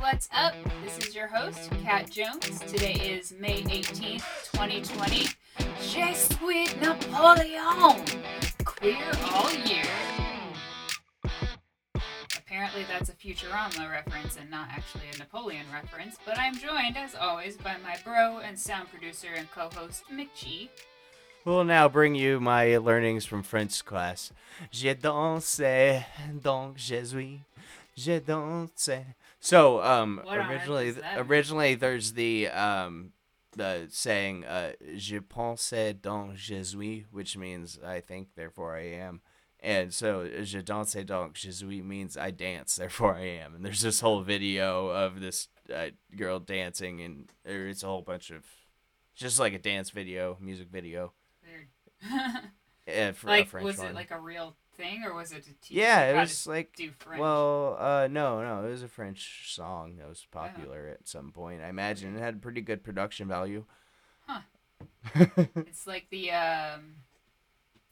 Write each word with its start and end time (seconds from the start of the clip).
what's 0.00 0.30
up? 0.34 0.54
This 0.82 1.08
is 1.08 1.14
your 1.14 1.26
host, 1.26 1.70
Cat 1.82 2.10
Jones. 2.10 2.58
Today 2.60 2.94
is 2.94 3.34
May 3.38 3.60
18th, 3.62 4.50
2020. 4.50 5.28
Je 5.82 6.14
suis 6.14 6.74
Napoleon! 6.80 8.02
Queer 8.64 9.04
all 9.30 9.52
year. 9.52 9.84
Apparently, 12.38 12.84
that's 12.88 13.10
a 13.10 13.12
Futurama 13.12 13.90
reference 13.90 14.38
and 14.38 14.50
not 14.50 14.68
actually 14.70 15.04
a 15.14 15.18
Napoleon 15.18 15.66
reference, 15.70 16.16
but 16.24 16.38
I'm 16.38 16.56
joined, 16.56 16.96
as 16.96 17.14
always, 17.14 17.58
by 17.58 17.76
my 17.82 17.96
bro 18.02 18.38
and 18.38 18.58
sound 18.58 18.88
producer 18.88 19.28
and 19.36 19.50
co 19.50 19.68
host, 19.74 20.04
McG. 20.10 20.70
We'll 21.44 21.64
now 21.64 21.90
bring 21.90 22.14
you 22.14 22.40
my 22.40 22.78
learnings 22.78 23.26
from 23.26 23.42
French 23.42 23.84
class. 23.84 24.32
Je 24.70 24.94
danse, 24.94 25.60
donc 26.42 26.78
je 26.78 27.04
suis. 27.04 27.40
Je 27.94 28.18
danse. 28.18 29.04
So, 29.40 29.82
um, 29.82 30.20
What 30.22 30.38
on 30.38 30.46
earth 30.46 30.50
originally, 30.52 30.86
does 30.86 30.96
that 30.96 31.16
mean? 31.16 31.26
originally 31.26 31.74
there's 31.74 32.12
the 32.12 32.48
um, 32.48 33.12
the 33.56 33.86
saying, 33.90 34.44
uh, 34.44 34.72
je 34.96 35.20
pense 35.20 35.72
donc 36.02 36.36
je 36.36 36.62
suis, 36.62 37.06
which 37.10 37.36
means 37.36 37.78
I 37.84 38.00
think, 38.00 38.28
therefore 38.36 38.76
I 38.76 38.82
am. 38.92 39.22
And 39.62 39.92
so, 39.92 40.26
je 40.42 40.62
danse 40.62 40.94
donc 41.04 41.36
je 41.36 41.50
suis 41.52 41.82
means 41.82 42.16
I 42.16 42.30
dance, 42.30 42.76
therefore 42.76 43.14
I 43.16 43.26
am. 43.42 43.54
And 43.54 43.64
there's 43.64 43.80
this 43.82 44.00
whole 44.00 44.20
video 44.22 44.88
of 44.88 45.20
this 45.20 45.48
uh, 45.74 45.90
girl 46.16 46.38
dancing, 46.38 47.00
and 47.00 47.30
it's 47.44 47.82
a 47.82 47.86
whole 47.86 48.02
bunch 48.02 48.30
of 48.30 48.44
just 49.14 49.38
like 49.38 49.52
a 49.54 49.58
dance 49.58 49.90
video, 49.90 50.36
music 50.40 50.68
video. 50.70 51.12
Weird. 51.42 51.68
Yeah, 52.86 53.12
for 53.12 53.26
a 53.26 53.30
like, 53.30 53.48
French 53.48 53.64
was 53.64 53.78
one. 53.78 53.88
it 53.88 53.94
like 53.94 54.10
a 54.10 54.18
real 54.20 54.56
thing, 54.80 55.04
or 55.04 55.14
was 55.14 55.32
it 55.32 55.44
to 55.44 55.50
teach 55.60 55.76
yeah, 55.76 56.10
it 56.10 56.16
was 56.16 56.46
like 56.46 56.74
do 56.74 56.90
French? 56.98 57.20
well, 57.20 57.76
uh, 57.78 58.08
no, 58.10 58.42
no, 58.42 58.66
it 58.66 58.70
was 58.70 58.82
a 58.82 58.88
French 58.88 59.54
song 59.54 59.96
that 59.98 60.08
was 60.08 60.26
popular 60.30 60.88
at 60.88 61.06
some 61.06 61.30
point. 61.32 61.60
I 61.62 61.68
imagine 61.68 62.16
it 62.16 62.20
had 62.20 62.42
pretty 62.42 62.60
good 62.60 62.82
production 62.82 63.28
value. 63.28 63.64
Huh. 64.26 64.40
It's 65.56 65.86
like 65.86 66.06
the 66.10 66.30
um, 66.30 66.94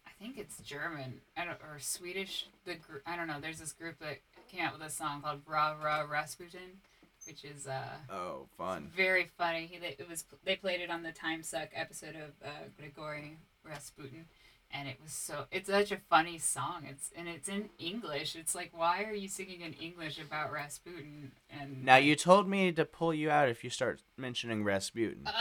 I 0.07 0.11
think 0.21 0.39
it's 0.39 0.59
German, 0.59 1.21
I 1.37 1.45
don't, 1.45 1.59
or 1.63 1.79
Swedish. 1.79 2.47
The 2.65 2.75
gr- 2.75 2.99
I 3.07 3.17
don't 3.17 3.27
know. 3.27 3.41
There's 3.41 3.61
this 3.61 3.73
group 3.73 3.99
that 4.01 4.19
came 4.51 4.65
out 4.65 4.73
with 4.73 4.87
a 4.87 4.91
song 4.91 5.23
called 5.23 5.41
"Ra 5.47 5.75
Ra 5.83 6.07
Rasputin," 6.09 6.81
which 7.27 7.45
is 7.45 7.67
uh 7.67 7.97
oh, 8.11 8.47
fun! 8.57 8.91
very 8.97 9.31
funny. 9.37 9.69
He, 9.71 9.79
they, 9.79 9.97
it 9.99 10.09
was 10.09 10.25
they 10.45 10.57
played 10.57 10.81
it 10.81 10.91
on 10.91 11.03
the 11.03 11.13
Time 11.13 11.43
Suck 11.43 11.69
episode 11.75 12.17
of 12.17 12.31
uh, 12.45 12.69
Grigory 12.79 13.37
Rasputin, 13.65 14.25
and 14.71 14.89
it 14.89 14.99
was 15.03 15.13
so 15.13 15.45
it's 15.51 15.69
such 15.69 15.93
a 15.93 15.99
funny 16.11 16.39
song. 16.39 16.87
It's 16.89 17.11
and 17.17 17.29
it's 17.29 17.49
in 17.49 17.71
English. 17.79 18.37
It's 18.37 18.55
like 18.55 18.71
why 18.75 19.05
are 19.05 19.15
you 19.15 19.29
singing 19.29 19.61
in 19.61 19.73
English 19.75 20.19
about 20.21 20.53
Rasputin? 20.53 21.33
And 21.51 21.85
Now 21.85 21.97
you 21.97 22.15
told 22.17 22.49
me 22.49 22.73
to 22.73 22.85
pull 22.85 23.13
you 23.15 23.31
out 23.31 23.49
if 23.49 23.65
you 23.65 23.71
start 23.71 24.01
mentioning 24.17 24.65
Rasputin. 24.65 25.27
Uh, 25.27 25.33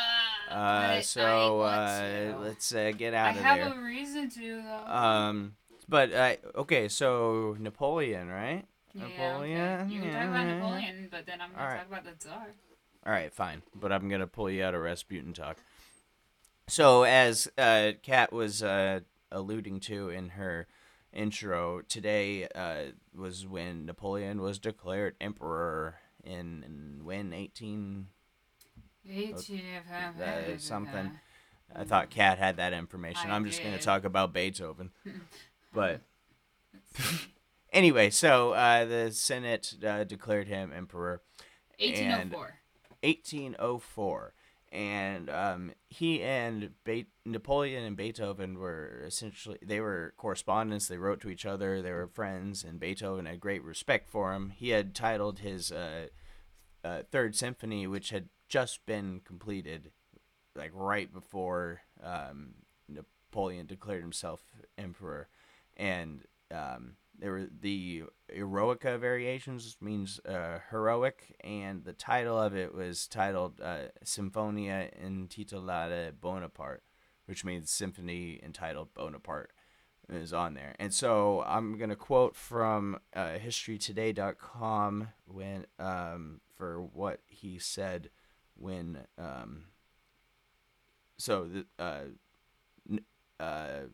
Uh, 0.50 1.02
so 1.02 1.62
I 1.62 2.28
uh, 2.32 2.38
let's 2.40 2.74
uh, 2.74 2.92
get 2.98 3.14
I 3.14 3.18
out 3.18 3.36
of 3.36 3.44
there. 3.44 3.52
I 3.52 3.58
have 3.58 3.78
a 3.78 3.82
reason 3.82 4.30
to 4.30 4.62
though. 4.62 4.92
Um, 4.92 5.56
but 5.90 6.14
uh, 6.14 6.36
okay, 6.56 6.88
so 6.88 7.58
Napoleon, 7.60 8.30
right? 8.30 8.64
Yeah, 8.94 9.04
okay. 9.04 9.14
Napoleon, 9.18 9.90
You 9.90 10.00
can 10.00 10.10
yeah, 10.10 10.20
talk 10.22 10.30
about. 10.30 10.48
Napoleon, 10.48 11.08
but 11.12 11.26
then 11.26 11.42
I'm 11.42 11.52
gonna 11.52 11.64
Alright. 11.64 11.80
talk 11.80 11.88
about 11.88 12.06
the 12.06 12.26
Tsar. 12.26 12.48
All 13.06 13.12
right, 13.12 13.34
fine, 13.34 13.62
but 13.76 13.92
I'm 13.92 14.08
gonna 14.10 14.28
pull 14.28 14.50
you 14.50 14.64
out 14.64 14.74
of 14.74 14.82
Rasputin 14.82 15.34
talk. 15.34 15.58
So, 16.68 17.04
as 17.04 17.48
uh, 17.58 17.92
Cat 18.04 18.34
was 18.34 18.62
uh, 18.64 19.02
alluding 19.32 19.80
to 19.82 20.10
in 20.10 20.30
her 20.30 20.68
intro, 21.14 21.82
today 21.82 22.48
uh, 22.54 22.92
was 23.16 23.46
when 23.48 23.86
Napoleon 23.86 24.42
was 24.42 24.60
declared 24.60 25.16
emperor 25.20 25.96
in, 26.24 26.64
in 26.64 27.02
when 27.04 27.34
eighteen. 27.34 28.08
uh, 30.56 30.58
something. 30.58 31.12
I 31.76 31.84
thought 31.84 32.10
Cat 32.10 32.38
had 32.38 32.58
that 32.58 32.74
information. 32.74 33.30
I 33.30 33.36
I'm 33.36 33.46
just 33.46 33.62
gonna 33.62 33.80
talk 33.80 34.04
about 34.04 34.34
Beethoven, 34.34 34.92
but 35.74 36.02
anyway, 37.74 38.10
so 38.10 38.54
uh, 38.54 38.86
the 38.86 39.12
Senate 39.12 39.76
uh, 39.86 40.04
declared 40.04 40.48
him 40.48 40.72
emperor. 40.76 41.22
1804. 41.80 42.60
1804 43.04 44.34
and 44.72 45.30
um, 45.30 45.72
he 45.90 46.22
and 46.22 46.72
Be- 46.84 47.08
napoleon 47.26 47.84
and 47.84 47.96
beethoven 47.96 48.60
were 48.60 49.04
essentially 49.06 49.58
they 49.62 49.80
were 49.80 50.14
correspondents 50.18 50.88
they 50.88 50.98
wrote 50.98 51.22
to 51.22 51.30
each 51.30 51.46
other 51.46 51.82
they 51.82 51.92
were 51.92 52.08
friends 52.08 52.64
and 52.64 52.80
beethoven 52.80 53.26
had 53.26 53.40
great 53.40 53.64
respect 53.64 54.10
for 54.10 54.34
him 54.34 54.50
he 54.50 54.70
had 54.70 54.94
titled 54.94 55.40
his 55.40 55.72
uh, 55.72 56.08
uh, 56.84 57.04
third 57.12 57.36
symphony 57.36 57.88
which 57.88 58.10
had 58.10 58.28
just 58.50 58.86
been 58.86 59.22
completed 59.24 59.92
like 60.56 60.72
right 60.74 61.14
before 61.14 61.82
um, 62.04 62.54
napoleon 63.38 63.66
declared 63.66 64.02
himself 64.02 64.42
emperor. 64.78 65.28
And 65.76 66.24
um, 66.52 66.94
there 67.20 67.32
were 67.32 67.48
the 67.62 68.04
eroica 68.36 68.98
variations 68.98 69.78
means 69.82 70.20
uh, 70.26 70.60
heroic 70.70 71.36
and 71.44 71.84
the 71.84 71.94
title 71.94 72.40
of 72.40 72.56
it 72.56 72.74
was 72.74 73.08
titled 73.08 73.60
uh, 73.62 73.86
symphonia 74.04 74.90
intitolata 75.04 76.12
bonaparte 76.20 76.84
which 77.26 77.44
means 77.44 77.70
symphony 77.70 78.40
entitled 78.44 78.94
bonaparte 78.94 79.52
is 80.10 80.32
on 80.32 80.54
there. 80.54 80.74
And 80.80 80.94
so 80.94 81.44
i'm 81.46 81.78
going 81.78 81.90
to 81.90 81.96
quote 81.96 82.36
from 82.36 83.00
uh, 83.16 83.38
historytoday.com 83.44 85.10
when 85.26 85.66
um, 85.80 86.42
for 86.56 86.82
what 86.82 87.20
he 87.28 87.60
said 87.60 88.10
when 88.56 89.00
um, 89.18 89.66
so 91.18 91.48
the, 91.48 91.66
uh, 91.80 92.04
uh, 93.40 93.88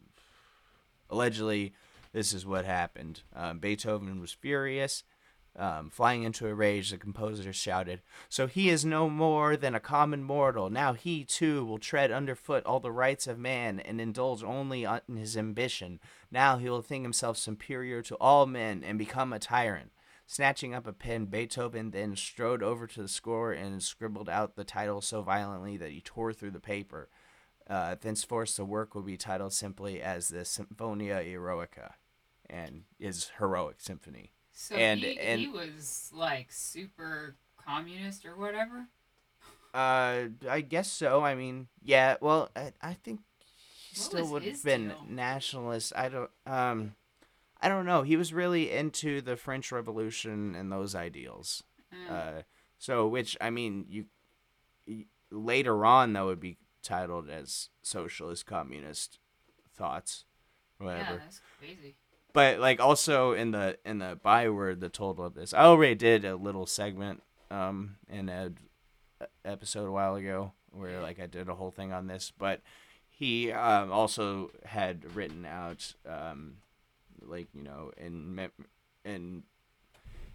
allegedly 1.09 1.73
this 2.13 2.31
is 2.31 2.45
what 2.45 2.65
happened. 2.65 3.23
Um, 3.35 3.59
Beethoven 3.59 4.21
was 4.21 4.31
furious. 4.31 5.03
Um, 5.55 5.91
flying 5.91 6.23
into 6.23 6.47
a 6.47 6.55
rage, 6.55 6.89
the 6.89 6.97
composer 6.97 7.53
shouted, 7.53 8.01
So 8.27 8.47
he 8.47 8.69
is 8.69 8.83
no 8.83 9.07
more 9.07 9.55
than 9.55 9.75
a 9.75 9.79
common 9.79 10.23
mortal. 10.23 10.71
Now 10.71 10.93
he, 10.93 11.23
too, 11.23 11.63
will 11.63 11.77
tread 11.77 12.11
underfoot 12.11 12.65
all 12.65 12.79
the 12.79 12.91
rights 12.91 13.27
of 13.27 13.37
man 13.37 13.79
and 13.79 14.01
indulge 14.01 14.43
only 14.43 14.83
in 14.83 15.15
his 15.15 15.37
ambition. 15.37 15.99
Now 16.31 16.57
he 16.57 16.69
will 16.69 16.81
think 16.81 17.03
himself 17.03 17.37
superior 17.37 18.01
to 18.03 18.15
all 18.15 18.47
men 18.47 18.83
and 18.83 18.97
become 18.97 19.31
a 19.31 19.37
tyrant. 19.37 19.91
Snatching 20.25 20.73
up 20.73 20.87
a 20.87 20.93
pen, 20.93 21.25
Beethoven 21.25 21.91
then 21.91 22.15
strode 22.15 22.63
over 22.63 22.87
to 22.87 23.01
the 23.03 23.07
score 23.07 23.51
and 23.51 23.83
scribbled 23.83 24.29
out 24.29 24.55
the 24.55 24.63
title 24.63 25.01
so 25.01 25.21
violently 25.21 25.77
that 25.77 25.91
he 25.91 26.01
tore 26.01 26.33
through 26.33 26.51
the 26.51 26.59
paper. 26.59 27.09
Uh, 27.69 27.95
thenceforth, 28.01 28.55
the 28.55 28.65
work 28.65 28.95
will 28.95 29.03
be 29.03 29.17
titled 29.17 29.53
simply 29.53 30.01
as 30.01 30.29
the 30.29 30.45
Symphonia 30.45 31.21
Eroica 31.21 31.93
and 32.53 32.83
his 32.99 33.31
heroic 33.39 33.77
symphony. 33.79 34.31
So 34.53 34.75
and- 34.75 34.99
he, 34.99 35.19
and- 35.19 35.41
he 35.41 35.47
was 35.47 36.11
like 36.13 36.51
super 36.51 37.35
communist 37.65 38.25
or 38.25 38.35
whatever. 38.35 38.87
Uh, 39.73 40.25
I 40.47 40.61
guess 40.61 40.91
so. 40.91 41.23
I 41.25 41.33
mean, 41.33 41.67
yeah. 41.81 42.17
Well, 42.21 42.49
I, 42.55 42.73
I 42.79 42.93
think 42.93 43.21
he 43.89 43.99
What 43.99 44.05
still 44.05 44.27
would 44.31 44.43
have 44.43 44.63
been 44.63 44.89
deal? 44.89 45.05
nationalist. 45.09 45.93
I 45.95 46.09
don't. 46.09 46.29
Um, 46.45 46.93
I 47.59 47.69
don't 47.69 47.85
know. 47.87 48.03
He 48.03 48.15
was 48.15 48.33
really 48.33 48.69
into 48.71 49.19
the 49.21 49.35
French 49.35 49.71
Revolution 49.71 50.53
and 50.53 50.71
those 50.71 50.93
ideals. 50.93 51.63
Mm. 51.91 52.11
Uh, 52.11 52.41
so 52.77 53.07
which 53.07 53.35
I 53.41 53.49
mean, 53.49 53.85
you, 53.89 54.05
y 54.87 55.05
later 55.31 55.83
on 55.85 56.13
that 56.13 56.25
would 56.25 56.39
be 56.39 56.57
titled 56.83 57.27
as 57.29 57.69
socialist 57.81 58.45
communist 58.45 59.17
thoughts, 59.75 60.25
whatever. 60.77 61.13
yeah, 61.13 61.17
that's 61.17 61.41
crazy. 61.59 61.95
But 62.33 62.59
like 62.59 62.79
also 62.79 63.33
in 63.33 63.51
the 63.51 63.77
in 63.85 63.99
the 63.99 64.19
byword 64.21 64.79
the 64.81 64.89
total 64.89 65.25
of 65.25 65.33
this 65.35 65.53
i 65.53 65.61
already 65.63 65.95
did 65.95 66.25
a 66.25 66.35
little 66.35 66.65
segment 66.65 67.23
um 67.51 67.95
in 68.09 68.27
a 68.29 68.51
a 69.21 69.27
episode 69.45 69.87
a 69.87 69.91
while 69.91 70.15
ago 70.15 70.51
where 70.71 70.99
like 71.01 71.19
i 71.19 71.27
did 71.27 71.47
a 71.47 71.55
whole 71.55 71.71
thing 71.71 71.93
on 71.93 72.07
this 72.07 72.31
but 72.37 72.61
he 73.09 73.51
um 73.51 73.91
also 73.91 74.51
had 74.65 75.15
written 75.15 75.45
out 75.45 75.93
um 76.07 76.55
like 77.21 77.47
you 77.53 77.63
know 77.63 77.91
in 77.97 78.49
in 79.05 79.43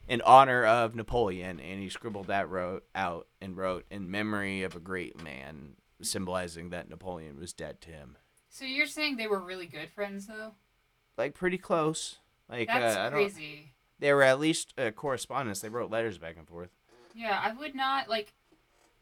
in 0.08 0.22
honor 0.22 0.64
of 0.64 0.94
napoleon 0.94 1.60
and 1.60 1.80
he 1.82 1.88
scribbled 1.88 2.28
that 2.28 2.48
wrote 2.48 2.84
out 2.94 3.26
and 3.40 3.56
wrote 3.56 3.84
in 3.90 4.10
memory 4.10 4.62
of 4.62 4.74
a 4.76 4.80
great 4.80 5.22
man 5.22 5.74
symbolizing 6.00 6.70
that 6.70 6.88
napoleon 6.88 7.38
was 7.38 7.52
dead 7.52 7.80
to 7.80 7.90
him 7.90 8.16
So 8.48 8.64
you're 8.64 8.86
saying 8.86 9.16
they 9.16 9.26
were 9.26 9.40
really 9.40 9.66
good 9.66 9.90
friends 9.90 10.26
though? 10.28 10.52
Like 11.18 11.34
pretty 11.34 11.58
close 11.58 12.18
like 12.48 12.68
That's 12.68 12.96
uh, 12.96 13.00
I 13.00 13.02
don't, 13.10 13.12
crazy. 13.12 13.72
they 13.98 14.12
were 14.12 14.22
at 14.22 14.40
least 14.40 14.72
uh, 14.78 14.90
correspondence. 14.90 15.60
They 15.60 15.68
wrote 15.68 15.90
letters 15.90 16.18
back 16.18 16.36
and 16.38 16.48
forth. 16.48 16.70
Yeah, 17.14 17.38
I 17.42 17.52
would 17.52 17.74
not 17.74 18.08
like. 18.08 18.32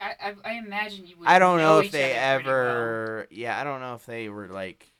I 0.00 0.14
I, 0.20 0.34
I 0.44 0.52
imagine 0.54 1.06
you 1.06 1.16
would. 1.18 1.28
I 1.28 1.38
don't 1.38 1.58
know 1.58 1.78
if 1.78 1.92
they 1.92 2.00
pretty 2.00 2.14
well. 2.14 2.34
ever. 2.34 3.26
Yeah, 3.30 3.60
I 3.60 3.64
don't 3.64 3.80
know 3.80 3.94
if 3.94 4.04
they 4.06 4.28
were 4.28 4.48
like 4.48 4.90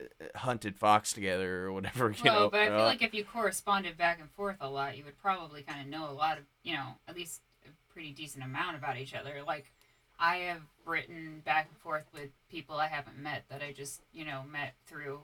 uh, 0.00 0.04
hunted 0.38 0.76
fox 0.76 1.12
together 1.12 1.66
or 1.66 1.72
whatever. 1.72 2.10
You 2.16 2.22
well, 2.24 2.40
know. 2.42 2.50
but 2.50 2.60
I 2.60 2.66
feel 2.68 2.80
uh, 2.80 2.84
like 2.84 3.02
if 3.02 3.12
you 3.12 3.24
corresponded 3.24 3.98
back 3.98 4.18
and 4.20 4.30
forth 4.30 4.56
a 4.60 4.68
lot, 4.70 4.96
you 4.96 5.04
would 5.04 5.18
probably 5.18 5.62
kind 5.62 5.80
of 5.80 5.86
know 5.88 6.10
a 6.10 6.12
lot 6.14 6.38
of, 6.38 6.44
you 6.62 6.74
know, 6.74 6.94
at 7.06 7.16
least 7.16 7.42
a 7.66 7.92
pretty 7.92 8.12
decent 8.12 8.44
amount 8.44 8.76
about 8.76 8.96
each 8.96 9.14
other. 9.14 9.42
Like, 9.46 9.72
I 10.18 10.36
have 10.36 10.62
written 10.86 11.42
back 11.44 11.68
and 11.68 11.78
forth 11.78 12.04
with 12.14 12.30
people 12.50 12.76
I 12.76 12.86
haven't 12.86 13.18
met 13.18 13.44
that 13.50 13.62
I 13.62 13.72
just, 13.72 14.02
you 14.12 14.24
know, 14.24 14.42
met 14.50 14.74
through, 14.86 15.20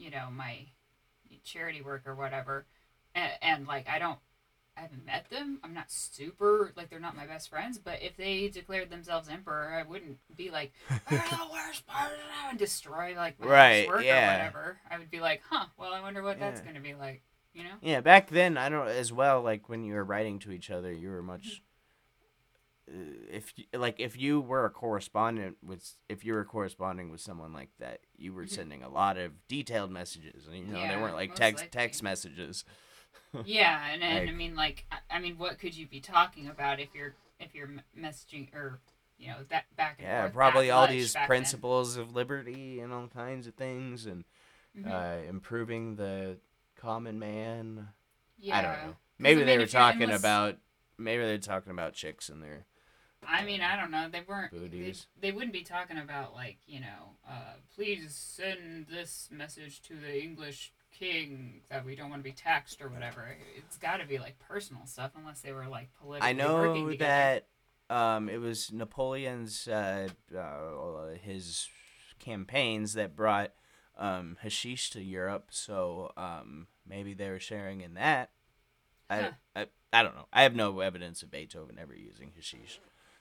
you 0.00 0.10
know, 0.10 0.28
my 0.34 0.66
charity 1.44 1.82
work 1.82 2.02
or 2.06 2.14
whatever. 2.14 2.66
And, 3.14 3.30
and 3.42 3.66
like, 3.66 3.88
I 3.88 3.98
don't, 3.98 4.18
I 4.76 4.82
haven't 4.82 5.04
met 5.04 5.28
them. 5.30 5.60
I'm 5.62 5.74
not 5.74 5.90
super, 5.90 6.72
like, 6.76 6.88
they're 6.88 7.00
not 7.00 7.16
my 7.16 7.26
best 7.26 7.50
friends, 7.50 7.78
but 7.78 8.00
if 8.02 8.16
they 8.16 8.48
declared 8.48 8.88
themselves 8.88 9.28
emperor, 9.28 9.74
I 9.78 9.88
wouldn't 9.88 10.18
be 10.34 10.50
like, 10.50 10.72
oh, 10.90 10.98
"They're 11.10 11.18
the 11.18 11.48
worst 11.52 11.86
part 11.86 12.12
of 12.12 12.18
it," 12.18 12.50
and 12.50 12.58
destroy, 12.58 13.14
like, 13.16 13.38
my 13.40 13.46
Right, 13.46 13.88
work 13.88 14.04
yeah. 14.04 14.28
or 14.28 14.38
whatever. 14.38 14.80
I 14.90 14.98
would 14.98 15.10
be 15.10 15.20
like, 15.20 15.42
huh, 15.50 15.66
well, 15.76 15.92
I 15.92 16.00
wonder 16.00 16.22
what 16.22 16.38
that's 16.38 16.60
going 16.62 16.76
to 16.76 16.80
be 16.80 16.94
like, 16.94 17.22
you 17.52 17.64
know? 17.64 17.74
Yeah, 17.82 18.00
back 18.00 18.30
then 18.30 18.56
I 18.56 18.68
don't 18.68 18.88
as 18.88 19.12
well. 19.12 19.42
Like 19.42 19.68
when 19.68 19.84
you 19.84 19.94
were 19.94 20.04
writing 20.04 20.38
to 20.40 20.52
each 20.52 20.70
other, 20.70 20.92
you 20.92 21.10
were 21.10 21.22
much. 21.22 21.42
Mm-hmm. 21.46 21.69
If 22.92 23.52
you, 23.56 23.64
like 23.78 24.00
if 24.00 24.16
you 24.18 24.40
were 24.40 24.64
a 24.64 24.70
correspondent 24.70 25.58
with 25.62 25.96
if 26.08 26.24
you 26.24 26.32
were 26.34 26.44
corresponding 26.44 27.10
with 27.10 27.20
someone 27.20 27.52
like 27.52 27.70
that, 27.78 28.00
you 28.16 28.32
were 28.32 28.44
Mhm. 28.46 28.50
sending 28.50 28.82
a 28.82 28.88
lot 28.88 29.16
of 29.16 29.46
detailed 29.46 29.90
messages. 29.92 30.46
and, 30.48 30.56
You 30.56 30.64
know, 30.66 30.88
they 30.88 30.96
weren't 30.96 31.14
like 31.14 31.34
text 31.36 31.64
likely. 31.64 31.70
text 31.80 32.02
messages. 32.02 32.64
Yeah, 33.44 33.86
and, 33.92 34.02
and 34.02 34.28
I 34.28 34.32
mean, 34.32 34.56
like, 34.56 34.86
I, 35.08 35.20
mean, 35.20 35.38
what 35.38 35.56
could 35.60 35.72
you 35.76 35.86
be 35.86 36.00
talking 36.00 36.48
about 36.48 36.80
if 36.80 36.88
you're 36.94 37.14
if 37.38 37.54
you're 37.54 37.70
messaging 37.96 38.52
or 38.52 38.80
you 39.18 39.28
know 39.28 39.44
that 39.50 39.66
back 39.76 39.96
and 40.00 40.06
Yeah, 40.08 40.22
forth 40.22 40.32
probably 40.34 40.70
all 40.70 40.88
these 40.88 41.12
back 41.14 41.22
then? 41.22 41.26
principles 41.28 41.96
of 41.96 42.12
liberty 42.12 42.80
and 42.80 42.92
all 42.92 43.06
kinds 43.06 43.46
of 43.46 43.54
things, 43.54 44.04
and 44.06 44.24
Mhm. 44.76 44.90
uh, 44.90 45.28
improving 45.28 45.94
the 45.94 46.40
common 46.74 47.18
man. 47.20 47.90
yeah. 48.36 48.58
I 48.58 48.62
don't 48.62 48.72
know. 48.86 48.96
Maybe 49.18 49.42
I 49.42 49.44
they 49.44 49.52
mean, 49.52 49.60
were 49.60 49.66
talking 49.66 50.02
endless- 50.02 50.20
about. 50.20 50.58
Maybe 50.98 51.22
they're 51.22 51.38
talking 51.38 51.70
about 51.72 51.92
chicks 51.94 52.28
in 52.28 52.40
there. 52.40 52.66
I 53.26 53.44
mean, 53.44 53.60
I 53.60 53.76
don't 53.76 53.90
know. 53.90 54.08
They 54.10 54.22
weren't. 54.26 54.50
They, 54.70 54.78
they 55.20 55.32
wouldn't 55.32 55.52
be 55.52 55.62
talking 55.62 55.98
about 55.98 56.34
like 56.34 56.58
you 56.66 56.80
know, 56.80 57.16
uh, 57.28 57.54
please 57.74 58.14
send 58.14 58.86
this 58.90 59.28
message 59.30 59.82
to 59.82 59.94
the 59.94 60.22
English 60.22 60.72
king 60.92 61.62
that 61.70 61.84
we 61.84 61.94
don't 61.94 62.10
want 62.10 62.20
to 62.22 62.28
be 62.28 62.34
taxed 62.34 62.80
or 62.82 62.88
whatever. 62.88 63.36
It's 63.56 63.76
got 63.76 63.98
to 63.98 64.06
be 64.06 64.18
like 64.18 64.38
personal 64.38 64.86
stuff, 64.86 65.12
unless 65.16 65.40
they 65.40 65.52
were 65.52 65.66
like 65.68 65.90
political. 66.00 66.28
I 66.28 66.32
know 66.32 66.92
that 66.96 67.46
um, 67.88 68.28
it 68.28 68.38
was 68.40 68.72
Napoleon's 68.72 69.68
uh, 69.68 70.08
uh, 70.36 71.14
his 71.22 71.68
campaigns 72.18 72.94
that 72.94 73.16
brought 73.16 73.52
um, 73.98 74.38
hashish 74.40 74.90
to 74.90 75.02
Europe, 75.02 75.48
so 75.50 76.12
um, 76.16 76.68
maybe 76.86 77.14
they 77.14 77.28
were 77.30 77.40
sharing 77.40 77.80
in 77.80 77.94
that. 77.94 78.30
I, 79.08 79.20
Huh. 79.22 79.30
I 79.56 79.66
I 79.92 80.02
don't 80.04 80.14
know. 80.14 80.26
I 80.32 80.44
have 80.44 80.54
no 80.54 80.80
evidence 80.80 81.22
of 81.22 81.30
Beethoven 81.30 81.76
ever 81.80 81.94
using 81.94 82.30
hashish, 82.36 82.80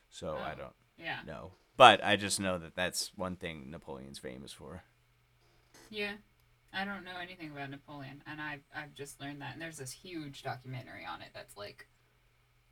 so 0.09 0.35
I 0.35 0.53
Oh. 0.53 0.55
don't 0.55 0.75
Yeah. 0.97 1.19
know. 1.25 1.53
But 1.77 2.03
I 2.03 2.15
just 2.17 2.39
know 2.39 2.57
that 2.57 2.75
that's 2.75 3.13
one 3.15 3.35
thing 3.37 3.71
Napoleon's 3.71 4.19
famous 4.19 4.51
for. 4.51 4.83
Yeah. 5.89 6.13
I 6.73 6.85
don't 6.85 7.03
know 7.03 7.17
anything 7.19 7.49
about 7.51 7.71
Napoleon, 7.71 8.21
and 8.27 8.39
I've, 8.39 8.61
I've 8.75 8.93
just 8.93 9.19
learned 9.19 9.41
that. 9.41 9.53
And 9.53 9.61
there's 9.61 9.77
this 9.77 9.91
huge 9.91 10.43
documentary 10.43 11.03
on 11.05 11.21
it 11.21 11.29
that's 11.33 11.57
like 11.57 11.87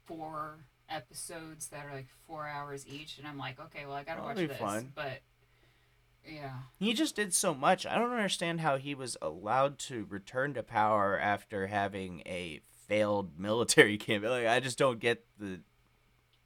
four 0.05 0.65
episodes 0.89 1.67
that 1.69 1.85
are 1.85 1.93
like 1.93 2.07
four 2.27 2.47
hours 2.47 2.85
each, 2.87 3.17
and 3.17 3.27
I'm 3.27 3.37
like, 3.37 3.59
okay, 3.59 3.85
well, 3.85 3.95
I 3.95 4.03
gotta 4.03 4.21
That'll 4.21 4.35
watch 4.43 4.47
this. 4.49 4.57
fun. 4.57 4.91
But 4.93 5.21
yeah, 6.25 6.51
He 6.77 6.93
just 6.93 7.15
did 7.15 7.33
so 7.33 7.53
much. 7.55 7.85
I 7.85 7.97
don't 7.97 8.11
understand 8.11 8.61
how 8.61 8.77
he 8.77 8.93
was 8.93 9.17
allowed 9.21 9.79
to 9.79 10.05
return 10.09 10.53
to 10.55 10.63
power 10.63 11.17
after 11.19 11.67
having 11.67 12.21
a 12.25 12.61
failed 12.87 13.39
military 13.39 13.97
campaign. 13.97 14.29
Like, 14.29 14.47
I 14.47 14.59
just 14.59 14.77
don't 14.77 14.99
get 14.99 15.25
the. 15.39 15.61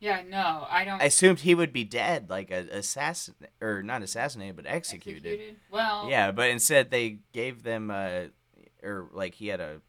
Yeah, 0.01 0.21
no, 0.27 0.67
I 0.69 0.83
don't. 0.83 1.01
I 1.01 1.05
assumed 1.05 1.39
he 1.39 1.55
would 1.55 1.71
be 1.71 1.85
dead, 1.85 2.29
like 2.29 2.51
a 2.51 2.67
assassin 2.71 3.35
or 3.61 3.81
not 3.81 4.01
assassinated, 4.01 4.57
but 4.57 4.65
executed. 4.65 5.55
Well, 5.71 6.09
Yeah, 6.09 6.31
but 6.31 6.49
instead 6.49 6.91
they 6.91 7.19
gave 7.31 7.63
them, 7.63 7.89
uh, 7.89 8.23
or 8.83 9.07
like 9.13 9.35
he 9.35 9.47
had 9.47 9.61
a, 9.61 9.79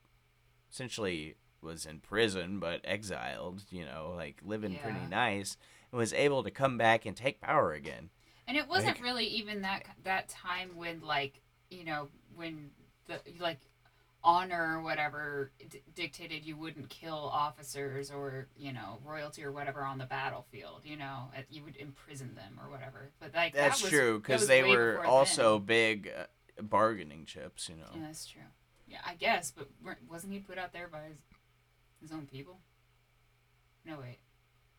essentially 0.70 1.36
was 1.60 1.86
in 1.86 2.00
prison 2.00 2.58
but 2.58 2.80
exiled. 2.84 3.62
You 3.70 3.84
know, 3.84 4.12
like 4.16 4.36
living 4.44 4.78
pretty 4.82 5.06
nice, 5.10 5.56
and 5.90 5.98
was 5.98 6.12
able 6.12 6.42
to 6.44 6.50
come 6.50 6.78
back 6.78 7.06
and 7.06 7.16
take 7.16 7.40
power 7.40 7.72
again. 7.72 8.10
And 8.46 8.56
it 8.56 8.68
wasn't 8.68 8.96
Like- 8.96 9.02
really 9.02 9.26
even 9.26 9.62
that 9.62 9.84
that 10.04 10.28
time 10.28 10.76
when 10.76 11.00
like 11.00 11.40
you 11.70 11.84
know 11.84 12.08
when 12.34 12.70
the 13.06 13.20
like 13.38 13.60
honor 14.24 14.78
or 14.78 14.82
whatever 14.82 15.50
d- 15.68 15.82
dictated 15.94 16.44
you 16.44 16.56
wouldn't 16.56 16.88
kill 16.88 17.14
officers 17.32 18.10
or 18.10 18.48
you 18.56 18.72
know 18.72 18.98
royalty 19.04 19.44
or 19.44 19.52
whatever 19.52 19.82
on 19.82 19.98
the 19.98 20.06
battlefield. 20.06 20.82
You 20.84 20.96
know 20.96 21.30
you 21.50 21.64
would 21.64 21.76
imprison 21.76 22.34
them 22.34 22.60
or 22.62 22.70
whatever. 22.70 23.10
But 23.20 23.34
like 23.34 23.54
That's 23.54 23.80
that 23.80 23.84
was, 23.84 23.90
true 23.90 24.18
because 24.18 24.42
was 24.42 24.48
they 24.48 24.62
were 24.62 25.04
also 25.06 25.58
then. 25.58 25.66
big 25.66 26.12
uh, 26.16 26.62
bargaining 26.62 27.24
chips. 27.24 27.68
You 27.68 27.76
know. 27.76 27.90
Yeah, 27.94 28.02
that's 28.06 28.26
true. 28.26 28.42
Yeah, 28.86 28.98
I 29.06 29.14
guess, 29.14 29.50
but 29.50 29.68
wasn't 30.08 30.34
he 30.34 30.38
put 30.40 30.58
out 30.58 30.72
there 30.72 30.86
by 30.86 31.04
his, 31.08 31.16
his 32.02 32.12
own 32.12 32.26
people? 32.26 32.58
No 33.86 33.98
wait. 34.00 34.18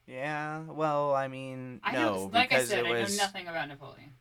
Yeah, 0.05 0.61
well, 0.67 1.13
I 1.15 1.27
mean, 1.29 1.79
I 1.83 1.93
no, 1.93 1.99
know, 1.99 2.29
like 2.31 2.51
I 2.51 2.57
because 2.57 2.69
said, 2.69 2.85
it 2.85 2.89
was. 2.89 3.13
I 3.13 3.17
know 3.17 3.23
nothing 3.23 3.47
about 3.47 3.67
Napoleon. 3.69 4.11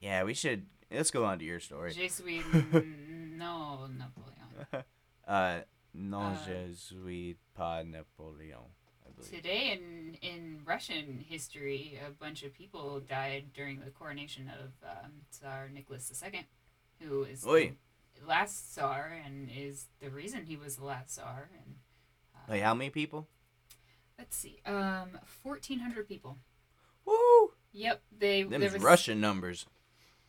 Yeah, 0.00 0.24
we 0.24 0.34
should. 0.34 0.66
Let's 0.90 1.10
go 1.10 1.24
on 1.24 1.38
to 1.38 1.44
your 1.44 1.60
story. 1.60 1.92
Je 1.92 2.08
suis 2.08 2.42
no 2.52 3.86
Napoleon. 3.86 4.27
Uh, 5.26 5.60
non, 5.92 6.32
Uh, 6.32 6.46
je 6.46 6.74
suis 6.74 7.36
pas 7.54 7.84
Napoleon. 7.84 8.64
Today 9.30 9.72
in 9.72 10.16
in 10.22 10.60
Russian 10.64 11.18
history, 11.28 11.98
a 12.06 12.10
bunch 12.10 12.42
of 12.44 12.54
people 12.54 13.00
died 13.00 13.52
during 13.52 13.80
the 13.80 13.90
coronation 13.90 14.48
of 14.48 14.70
um, 14.88 15.12
Tsar 15.30 15.68
Nicholas 15.68 16.10
II, 16.22 16.46
who 17.00 17.24
is 17.24 17.44
Oi. 17.46 17.72
the 18.18 18.26
last 18.26 18.72
Tsar 18.72 19.12
and 19.24 19.50
is 19.50 19.86
the 20.00 20.08
reason 20.08 20.46
he 20.46 20.56
was 20.56 20.76
the 20.76 20.84
last 20.84 21.10
Tsar. 21.16 21.50
And 21.62 21.74
uh, 22.34 22.52
Wait, 22.52 22.60
how 22.62 22.74
many 22.74 22.90
people? 22.90 23.26
let's 24.18 24.36
see, 24.36 24.60
um, 24.64 25.18
fourteen 25.24 25.80
hundred 25.80 26.08
people. 26.08 26.38
Woo! 27.04 27.52
Yep, 27.72 28.02
they 28.18 28.44
Them 28.44 28.60
there 28.60 28.70
was 28.70 28.82
Russian 28.82 29.20
numbers. 29.20 29.66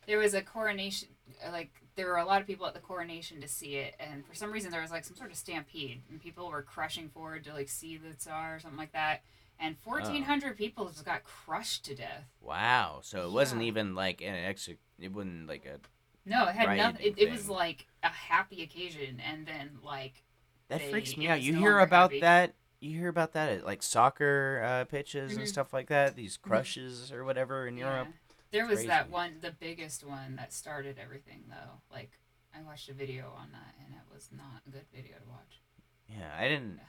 there 0.06 0.18
was 0.18 0.34
a 0.34 0.42
coronation 0.42 1.08
like 1.52 1.70
there 2.00 2.08
were 2.08 2.16
a 2.16 2.24
lot 2.24 2.40
of 2.40 2.46
people 2.46 2.66
at 2.66 2.72
the 2.72 2.80
coronation 2.80 3.42
to 3.42 3.46
see 3.48 3.74
it 3.76 3.94
and 4.00 4.24
for 4.26 4.34
some 4.34 4.50
reason 4.50 4.70
there 4.70 4.80
was 4.80 4.90
like 4.90 5.04
some 5.04 5.14
sort 5.16 5.30
of 5.30 5.36
stampede 5.36 6.00
and 6.08 6.18
people 6.18 6.48
were 6.48 6.62
crushing 6.62 7.10
forward 7.10 7.44
to 7.44 7.52
like 7.52 7.68
see 7.68 7.98
the 7.98 8.14
tsar 8.14 8.54
or 8.54 8.58
something 8.58 8.78
like 8.78 8.92
that 8.92 9.20
and 9.58 9.76
1400 9.84 10.56
people 10.56 10.86
just 10.88 11.04
got 11.04 11.22
crushed 11.24 11.84
to 11.84 11.94
death 11.94 12.24
Wow. 12.40 13.00
So 13.02 13.26
it 13.26 13.32
wasn't 13.32 13.60
even 13.62 13.94
like 13.94 14.22
an 14.22 14.34
ex. 14.34 14.66
It 14.98 15.12
wasn't 15.12 15.46
like 15.46 15.66
a. 15.66 15.78
no 16.24 16.46
it 16.48 16.54
had 16.54 16.74
nothing 16.78 17.06
it, 17.06 17.18
it 17.18 17.30
was 17.30 17.50
like 17.50 17.86
a 18.02 18.08
happy 18.08 18.62
occasion 18.62 19.20
and 19.24 19.46
then 19.46 19.78
like 19.84 20.22
That 20.68 20.78
They- 20.80 20.90
freaks 20.90 21.16
me 21.18 21.28
out. 21.28 21.42
You 21.42 21.52
no 21.52 21.58
hear 21.58 21.78
about 21.80 22.12
happy. 22.12 22.20
that? 22.20 22.54
You 22.80 22.96
hear 22.98 23.08
about 23.08 23.34
that 23.34 23.50
at 23.52 23.66
like 23.66 23.82
soccer 23.82 24.62
uh, 24.64 24.84
pitches 24.86 25.32
Mhm. 25.34 25.40
and 25.40 25.48
stuff 25.48 25.74
like 25.74 25.88
that. 25.88 26.16
These 26.16 26.38
crushes 26.38 27.12
or 27.12 27.24
whatever 27.26 27.66
in 27.66 27.76
Europe. 27.76 28.08
Yeah. 28.52 28.58
there 28.58 28.66
was 28.68 28.84
that 28.86 29.10
one 29.10 29.36
the 29.40 29.52
biggest 29.52 30.04
one 30.04 30.36
that 30.36 30.52
started 30.52 30.98
everything 31.02 31.44
though 31.48 31.80
like 31.92 32.18
i 32.56 32.60
watched 32.62 32.88
a 32.88 32.94
video 32.94 33.32
on 33.38 33.48
that 33.52 33.74
and 33.84 33.94
it 33.94 34.14
was 34.14 34.28
not 34.36 34.62
a 34.66 34.70
good 34.70 34.86
video 34.94 35.16
to 35.16 35.28
watch 35.28 35.60
Yeah, 36.08 36.30
I 36.38 36.48
didn't. 36.48 36.80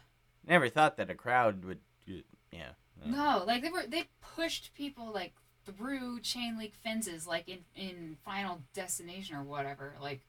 Never 0.47 0.69
thought 0.69 0.97
that 0.97 1.09
a 1.09 1.15
crowd 1.15 1.63
would. 1.65 1.79
Yeah. 2.51 2.71
No, 3.05 3.43
like 3.45 3.61
they 3.63 3.69
were 3.69 3.85
they 3.87 4.09
pushed 4.35 4.73
people 4.73 5.11
like 5.13 5.33
through 5.65 6.19
chain 6.21 6.57
link 6.57 6.73
fences, 6.83 7.27
like 7.27 7.47
in 7.47 7.59
in 7.75 8.17
Final 8.25 8.61
Destination 8.73 9.35
or 9.35 9.43
whatever. 9.43 9.95
Like, 10.01 10.21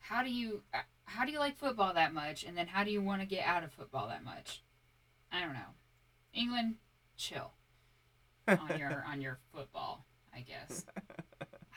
how 0.00 0.22
do 0.22 0.30
you 0.30 0.62
uh, 0.74 0.78
how 1.04 1.24
do 1.24 1.32
you 1.32 1.38
like 1.38 1.56
football 1.58 1.94
that 1.94 2.12
much, 2.14 2.44
and 2.44 2.56
then 2.56 2.66
how 2.66 2.84
do 2.84 2.90
you 2.90 3.02
want 3.02 3.20
to 3.22 3.26
get 3.26 3.44
out 3.46 3.64
of 3.64 3.72
football 3.72 4.08
that 4.08 4.24
much? 4.24 4.62
I 5.32 5.40
don't 5.40 5.54
know. 5.54 5.72
England, 6.34 6.76
chill 7.16 7.52
on 8.48 8.78
your 8.78 9.04
on 9.10 9.20
your 9.20 9.38
football. 9.54 10.04
I 10.38 10.42
guess. 10.42 10.84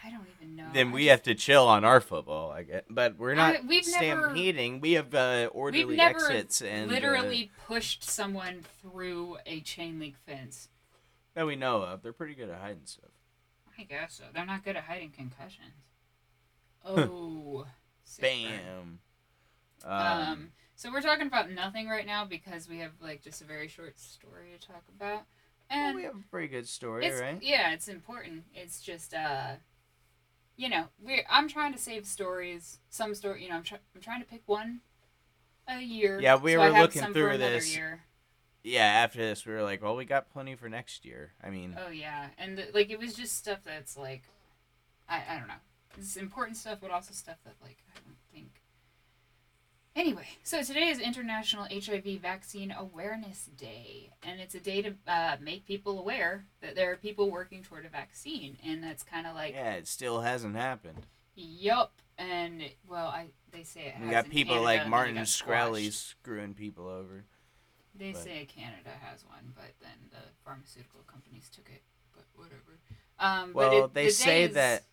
I 0.03 0.09
don't 0.09 0.25
even 0.41 0.55
know. 0.55 0.67
then 0.73 0.91
we 0.91 1.07
have 1.07 1.21
to 1.23 1.35
chill 1.35 1.67
on 1.67 1.83
our 1.83 1.99
football, 2.01 2.51
I 2.51 2.63
guess. 2.63 2.83
But 2.89 3.17
we're 3.17 3.35
not 3.35 3.55
I- 3.55 3.61
we've 3.67 3.85
never- 3.99 4.23
stampeding. 4.29 4.79
we 4.81 4.93
have 4.93 5.13
uh, 5.13 5.49
orderly 5.51 5.95
never 5.95 6.17
exits 6.31 6.61
and 6.61 6.89
uh, 6.89 6.93
literally 6.93 7.51
pushed 7.67 8.03
someone 8.03 8.63
through 8.81 9.37
a 9.45 9.61
chain 9.61 9.99
link 9.99 10.15
fence. 10.25 10.69
that 11.33 11.45
we 11.45 11.55
know 11.55 11.81
of. 11.83 12.01
They're 12.03 12.13
pretty 12.13 12.35
good 12.35 12.49
at 12.49 12.59
hiding 12.59 12.85
stuff. 12.85 13.09
I 13.79 13.83
guess 13.83 14.13
so. 14.15 14.25
They're 14.33 14.45
not 14.45 14.63
good 14.63 14.75
at 14.75 14.83
hiding 14.83 15.11
concussions. 15.11 15.73
Oh. 16.85 17.65
Bam. 18.19 18.99
Um, 19.85 19.91
Um, 19.91 20.51
so 20.75 20.91
we're 20.91 21.01
talking 21.01 21.27
about 21.27 21.49
nothing 21.51 21.87
right 21.87 22.05
now 22.05 22.25
because 22.25 22.67
we 22.67 22.79
have 22.79 22.91
like 23.01 23.21
just 23.23 23.41
a 23.41 23.45
very 23.45 23.67
short 23.67 23.99
story 23.99 24.49
to 24.59 24.67
talk 24.67 24.83
about, 24.95 25.23
well, 25.71 25.87
and 25.87 25.95
we 25.95 26.03
have 26.03 26.15
a 26.15 26.29
pretty 26.29 26.47
good 26.47 26.67
story, 26.67 27.05
it's 27.05 27.19
right? 27.19 27.39
yeah, 27.41 27.71
it's 27.71 27.87
important. 27.87 28.43
It's 28.53 28.81
just 28.81 29.13
uh, 29.13 29.53
you 30.57 30.69
know, 30.69 30.85
we 31.03 31.23
I'm 31.29 31.47
trying 31.47 31.73
to 31.73 31.79
save 31.79 32.05
stories. 32.05 32.79
Some 32.89 33.15
story, 33.15 33.43
you 33.43 33.49
know, 33.49 33.55
I'm, 33.55 33.63
try, 33.63 33.79
I'm 33.95 34.01
trying 34.01 34.21
to 34.21 34.27
pick 34.27 34.43
one 34.45 34.81
a 35.67 35.79
year. 35.81 36.19
Yeah, 36.19 36.35
we 36.35 36.53
so 36.53 36.59
were 36.59 36.69
looking 36.69 37.01
some 37.01 37.13
through 37.13 37.31
for 37.31 37.37
this. 37.37 37.75
Year. 37.75 38.01
Yeah, 38.63 38.85
after 38.85 39.17
this, 39.19 39.45
we 39.45 39.53
were 39.53 39.63
like, 39.63 39.81
well, 39.81 39.95
we 39.95 40.05
got 40.05 40.31
plenty 40.31 40.55
for 40.55 40.69
next 40.69 41.03
year. 41.03 41.33
I 41.43 41.49
mean, 41.49 41.75
Oh 41.83 41.89
yeah, 41.89 42.27
and 42.37 42.57
the, 42.57 42.65
like 42.73 42.91
it 42.91 42.99
was 42.99 43.13
just 43.13 43.37
stuff 43.37 43.59
that's 43.63 43.97
like, 43.97 44.23
I 45.09 45.21
I 45.29 45.39
don't 45.39 45.47
know. 45.47 45.53
It's 45.97 46.15
important 46.15 46.57
stuff, 46.57 46.79
but 46.81 46.91
also 46.91 47.13
stuff 47.13 47.37
that 47.43 47.55
like 47.61 47.77
I 47.95 47.99
don't 48.05 48.17
think. 48.33 48.60
Anyway, 49.93 50.27
so 50.43 50.63
today 50.63 50.87
is 50.87 50.99
International 50.99 51.65
HIV 51.65 52.21
Vaccine 52.21 52.71
Awareness 52.71 53.49
Day, 53.57 54.09
and 54.23 54.39
it's 54.39 54.55
a 54.55 54.59
day 54.59 54.81
to 54.81 54.93
uh, 55.05 55.35
make 55.41 55.65
people 55.65 55.99
aware 55.99 56.45
that 56.61 56.75
there 56.75 56.91
are 56.91 56.95
people 56.95 57.29
working 57.29 57.61
toward 57.61 57.85
a 57.85 57.89
vaccine, 57.89 58.57
and 58.65 58.81
that's 58.81 59.03
kind 59.03 59.27
of 59.27 59.35
like, 59.35 59.53
yeah, 59.53 59.73
it 59.73 59.87
still 59.89 60.21
hasn't 60.21 60.55
happened. 60.55 61.05
yup, 61.35 61.91
and 62.17 62.61
well, 62.87 63.07
I 63.07 63.27
they 63.51 63.63
say 63.63 63.87
it. 63.87 64.01
We 64.01 64.09
got 64.11 64.29
people 64.29 64.55
Canada, 64.55 64.63
like 64.63 64.79
and 64.79 64.79
then 64.83 64.87
it 64.87 64.89
Martin 64.91 65.15
got 65.15 65.25
Shkreli 65.25 65.91
screwing 65.91 66.53
people 66.53 66.87
over. 66.87 67.25
They 67.93 68.13
but- 68.13 68.21
say 68.23 68.45
Canada 68.47 68.91
has 69.01 69.25
one, 69.25 69.51
but 69.55 69.71
then 69.81 69.97
the 70.11 70.23
pharmaceutical 70.45 71.01
companies 71.05 71.49
took 71.53 71.69
it. 71.69 71.81
But 72.15 72.23
whatever. 72.35 72.79
Um, 73.19 73.47
but 73.51 73.55
Well, 73.71 73.85
it- 73.85 73.93
they 73.93 74.05
the 74.05 74.11
say 74.11 74.43
is- 74.43 74.53
that- 74.53 74.83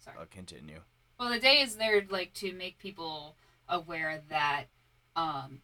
Sorry. 0.00 0.18
I'll 0.20 0.26
continue. 0.26 0.80
Well, 1.18 1.30
the 1.30 1.40
day 1.40 1.62
is 1.62 1.76
there 1.76 2.04
like 2.10 2.34
to 2.34 2.52
make 2.52 2.78
people 2.78 3.34
aware 3.68 4.22
that 4.28 4.64
um, 5.16 5.60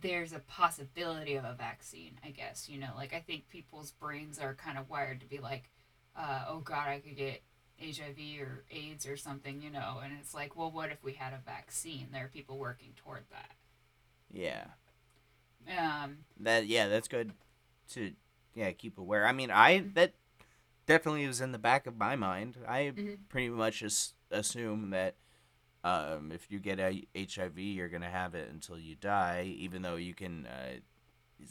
there's 0.00 0.32
a 0.32 0.40
possibility 0.40 1.34
of 1.36 1.44
a 1.44 1.54
vaccine. 1.54 2.18
I 2.24 2.30
guess 2.30 2.68
you 2.68 2.78
know, 2.78 2.90
like 2.96 3.14
I 3.14 3.20
think 3.20 3.48
people's 3.48 3.90
brains 3.92 4.38
are 4.38 4.54
kind 4.54 4.78
of 4.78 4.88
wired 4.90 5.20
to 5.20 5.26
be 5.26 5.38
like, 5.38 5.70
uh, 6.16 6.44
"Oh 6.48 6.60
God, 6.60 6.88
I 6.88 7.00
could 7.00 7.16
get 7.16 7.42
HIV 7.78 8.40
or 8.40 8.64
AIDS 8.70 9.06
or 9.06 9.16
something," 9.16 9.60
you 9.62 9.70
know. 9.70 10.00
And 10.02 10.12
it's 10.20 10.34
like, 10.34 10.56
well, 10.56 10.70
what 10.70 10.90
if 10.90 11.02
we 11.04 11.12
had 11.14 11.32
a 11.32 11.40
vaccine? 11.44 12.08
There 12.12 12.24
are 12.24 12.28
people 12.28 12.58
working 12.58 12.92
toward 12.96 13.24
that. 13.30 13.50
Yeah, 14.32 14.64
Um, 15.68 16.18
that 16.40 16.66
yeah, 16.66 16.88
that's 16.88 17.08
good 17.08 17.32
to 17.90 18.12
yeah 18.54 18.72
keep 18.72 18.98
aware. 18.98 19.26
I 19.26 19.32
mean, 19.32 19.50
I 19.50 19.80
that 19.94 20.12
definitely 20.86 21.26
was 21.26 21.40
in 21.40 21.52
the 21.52 21.58
back 21.58 21.86
of 21.86 21.96
my 21.96 22.16
mind. 22.16 22.58
I 22.68 22.92
Mhm. 22.96 23.18
pretty 23.28 23.48
much 23.50 23.80
just 23.80 24.14
assume 24.30 24.90
that 24.90 25.16
um, 25.84 26.32
if 26.32 26.50
you 26.50 26.58
get 26.58 26.80
a 26.80 27.04
HIV, 27.16 27.58
you're 27.58 27.88
gonna 27.88 28.10
have 28.10 28.34
it 28.34 28.50
until 28.50 28.78
you 28.78 28.96
die, 28.96 29.54
even 29.58 29.82
though 29.82 29.96
you 29.96 30.14
can. 30.14 30.46
Uh, 30.46 31.44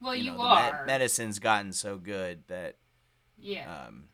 well, 0.00 0.14
you, 0.14 0.30
know, 0.30 0.38
me- 0.38 0.44
are. 0.44 0.84
medicine's 0.86 1.38
gotten 1.38 1.72
so 1.72 1.98
good 1.98 2.44
that 2.46 2.76
yeah. 3.36 3.86
um, 3.88 4.04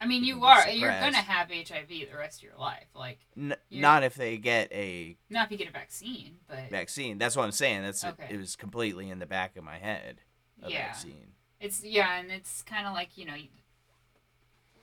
I 0.00 0.06
mean, 0.06 0.24
you 0.24 0.44
are. 0.44 0.68
You're 0.68 0.90
gonna 0.90 1.16
have 1.16 1.50
HIV 1.50 1.88
the 1.88 2.16
rest 2.16 2.38
of 2.38 2.42
your 2.44 2.56
life. 2.58 2.86
Like, 2.94 3.18
n- 3.36 3.56
not 3.70 4.04
if 4.04 4.14
they 4.14 4.36
get 4.36 4.70
a 4.72 5.16
not 5.30 5.46
if 5.46 5.52
you 5.52 5.58
get 5.58 5.68
a 5.68 5.72
vaccine, 5.72 6.36
but 6.46 6.70
vaccine. 6.70 7.18
That's 7.18 7.34
what 7.34 7.44
I'm 7.44 7.52
saying. 7.52 7.82
That's 7.82 8.04
Okay. 8.04 8.28
it 8.30 8.36
was 8.36 8.54
completely 8.54 9.10
in 9.10 9.18
the 9.18 9.26
back 9.26 9.56
of 9.56 9.64
my 9.64 9.78
head. 9.78 10.20
Yeah. 10.66 10.86
vaccine. 10.86 11.32
it's 11.60 11.82
yeah, 11.84 12.18
and 12.18 12.30
it's 12.30 12.62
kind 12.62 12.86
of 12.86 12.92
like 12.92 13.16
you 13.18 13.24
know, 13.24 13.34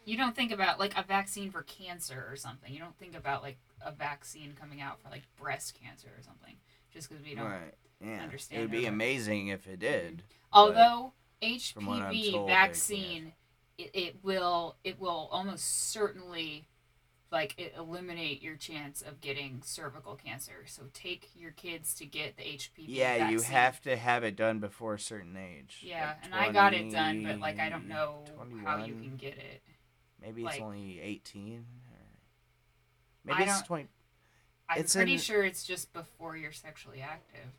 you, 0.05 0.17
don't 0.17 0.35
think 0.35 0.51
about 0.51 0.79
like 0.79 0.97
a 0.97 1.03
vaccine 1.03 1.51
for 1.51 1.63
cancer 1.63 2.27
or 2.29 2.35
something. 2.35 2.73
You 2.73 2.79
don't 2.79 2.97
think 2.97 3.15
about 3.15 3.43
like 3.43 3.57
a 3.81 3.91
vaccine 3.91 4.53
coming 4.59 4.81
out 4.81 5.01
for 5.01 5.09
like 5.09 5.23
breast 5.39 5.79
cancer 5.81 6.07
or 6.17 6.23
something, 6.23 6.55
just 6.91 7.09
because 7.09 7.23
we 7.23 7.35
don't. 7.35 7.45
right. 7.45 7.73
Yeah. 8.01 8.21
understand 8.21 8.59
It 8.59 8.63
would 8.63 8.71
be 8.71 8.85
amazing 8.85 9.47
if 9.47 9.65
it 9.67 9.79
did. 9.79 10.17
Mm-hmm. 10.17 10.21
Although 10.51 11.13
what 11.75 12.01
I'm 12.01 12.13
HPV 12.13 12.31
told, 12.33 12.47
vaccine, 12.49 13.33
it, 13.77 13.91
it 13.93 14.15
will 14.23 14.75
it 14.83 14.99
will 14.99 15.29
almost 15.31 15.91
certainly 15.91 16.67
like 17.33 17.55
it 17.57 17.73
eliminate 17.77 18.41
your 18.43 18.55
chance 18.55 19.01
of 19.01 19.19
getting 19.19 19.61
cervical 19.65 20.15
cancer. 20.15 20.63
So 20.67 20.83
take 20.93 21.31
your 21.35 21.51
kids 21.51 21.95
to 21.95 22.05
get 22.05 22.37
the 22.37 22.43
HPV. 22.43 22.85
Yeah, 22.87 23.29
you 23.29 23.41
have 23.41 23.81
to 23.81 23.97
have 23.97 24.23
it 24.23 24.35
done 24.35 24.59
before 24.59 24.93
a 24.93 24.99
certain 24.99 25.35
age. 25.35 25.79
Yeah, 25.81 26.07
like 26.07 26.17
and 26.23 26.35
I 26.35 26.51
got 26.51 26.73
it 26.73 26.91
done, 26.91 27.23
but 27.23 27.39
like 27.39 27.59
I 27.59 27.69
don't 27.69 27.87
know 27.87 28.23
how 28.63 28.85
you 28.85 28.93
can 28.93 29.17
get 29.17 29.33
it. 29.37 29.63
Maybe 30.23 30.43
like- 30.43 30.55
it's 30.55 30.63
only 30.63 30.99
18 31.01 31.59
or 31.91 31.97
maybe 33.25 33.43
it's 33.43 33.53
don't- 33.59 33.65
20. 33.67 33.87
I'm 34.69 34.79
It's 34.79 34.95
pretty 34.95 35.13
in- 35.13 35.19
sure 35.19 35.43
it's 35.43 35.63
just 35.63 35.91
before 35.93 36.37
you're 36.37 36.53
sexually 36.53 37.01
active. 37.01 37.51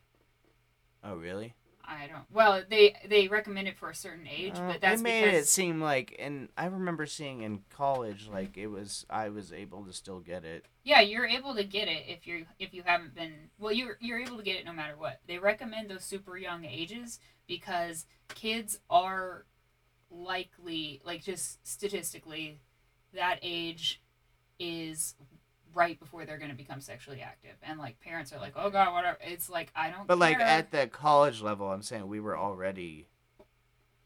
Oh, 1.02 1.16
really? 1.16 1.54
I 1.86 2.06
don't. 2.06 2.24
Well, 2.32 2.64
they 2.66 2.96
they 3.04 3.28
recommend 3.28 3.68
it 3.68 3.76
for 3.76 3.90
a 3.90 3.94
certain 3.94 4.26
age, 4.26 4.54
Uh, 4.56 4.68
but 4.68 4.80
that's 4.80 5.02
they 5.02 5.10
made 5.10 5.24
because 5.26 5.42
it 5.42 5.48
seem 5.48 5.82
like 5.82 6.16
and 6.18 6.48
I 6.56 6.64
remember 6.64 7.04
seeing 7.04 7.42
in 7.42 7.62
college 7.68 8.26
like 8.26 8.56
it 8.56 8.68
was 8.68 9.04
I 9.10 9.28
was 9.28 9.52
able 9.52 9.84
to 9.84 9.92
still 9.92 10.20
get 10.20 10.46
it. 10.46 10.64
yeah, 10.82 11.02
you're 11.02 11.26
able 11.26 11.54
to 11.54 11.62
get 11.62 11.88
it 11.88 12.04
if 12.08 12.26
you 12.26 12.46
if 12.58 12.72
you 12.72 12.84
haven't 12.84 13.14
been. 13.14 13.50
Well, 13.58 13.70
you're 13.70 13.98
you're 14.00 14.18
able 14.18 14.38
to 14.38 14.42
get 14.42 14.56
it 14.56 14.64
no 14.64 14.72
matter 14.72 14.96
what. 14.96 15.20
They 15.26 15.36
recommend 15.38 15.90
those 15.90 16.04
super 16.04 16.38
young 16.38 16.64
ages 16.64 17.20
because 17.46 18.06
kids 18.28 18.80
are 18.88 19.44
likely, 20.14 21.00
like 21.04 21.22
just 21.22 21.66
statistically, 21.66 22.60
that 23.12 23.38
age 23.42 24.00
is 24.58 25.14
right 25.74 25.98
before 25.98 26.24
they're 26.24 26.38
going 26.38 26.50
to 26.50 26.56
become 26.56 26.80
sexually 26.80 27.20
active, 27.20 27.56
and 27.62 27.78
like 27.78 27.98
parents 28.00 28.32
are 28.32 28.38
like, 28.38 28.52
oh 28.56 28.70
god, 28.70 28.92
whatever. 28.92 29.18
It's 29.20 29.50
like 29.50 29.72
I 29.74 29.90
don't. 29.90 30.06
But 30.06 30.18
like 30.18 30.38
at 30.40 30.70
the 30.70 30.86
college 30.86 31.40
level, 31.42 31.70
I'm 31.70 31.82
saying 31.82 32.06
we 32.06 32.20
were 32.20 32.38
already 32.38 33.06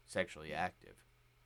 sexually 0.07 0.53
active. 0.53 0.95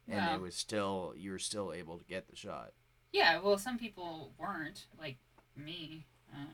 And 0.08 0.18
Yeah. 0.18 0.36
it 0.36 0.42
was 0.42 0.56
still 0.56 1.14
you 1.16 1.32
were 1.32 1.40
still 1.40 1.72
able 1.74 1.98
to 1.98 2.04
get 2.06 2.28
the 2.28 2.36
shot. 2.36 2.74
Yeah, 3.12 3.40
well, 3.40 3.58
some 3.58 3.78
people 3.78 4.34
weren't, 4.38 4.88
like 5.00 5.18
me. 5.56 6.08
Um, 6.34 6.48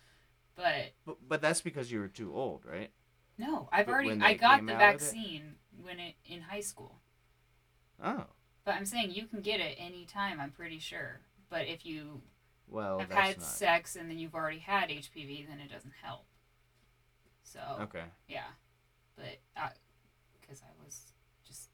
but 0.56 0.92
But, 1.06 1.16
but 1.28 1.40
that's 1.40 1.60
because 1.60 1.90
you 1.92 2.00
were 2.00 2.08
too 2.08 2.34
old, 2.34 2.64
right? 2.66 2.90
no, 3.38 3.68
I've 3.72 3.86
But 3.86 3.92
already 3.92 4.20
I 4.20 4.34
got 4.34 4.60
the 4.66 4.74
vaccine 4.74 5.54
when 5.80 5.98
it 5.98 6.14
in 6.26 6.42
high 6.42 6.60
school. 6.60 7.00
Oh. 8.02 8.24
But 8.64 8.74
I'm 8.74 8.84
saying 8.86 9.10
you 9.12 9.26
can 9.26 9.40
get 9.40 9.60
it 9.60 9.76
anytime. 9.78 10.40
I'm 10.40 10.50
pretty 10.50 10.78
sure. 10.78 11.20
But 11.50 11.66
if 11.66 11.84
you 11.86 12.22
Well, 12.68 12.98
have 13.00 13.10
had 13.10 13.38
not. 13.38 13.46
sex 13.46 13.96
and 13.96 14.08
then 14.10 14.18
you've 14.18 14.34
already 14.34 14.58
had 14.60 14.88
HPV, 14.90 15.46
then 15.48 15.60
it 15.60 15.70
doesn't 15.70 15.94
help. 16.02 16.26
So 17.42 17.60
Okay. 17.80 18.04
yeah, 18.28 18.46
but 19.16 19.38
because 20.40 20.62
I 20.62 20.84
was 20.84 21.12
just 21.44 21.70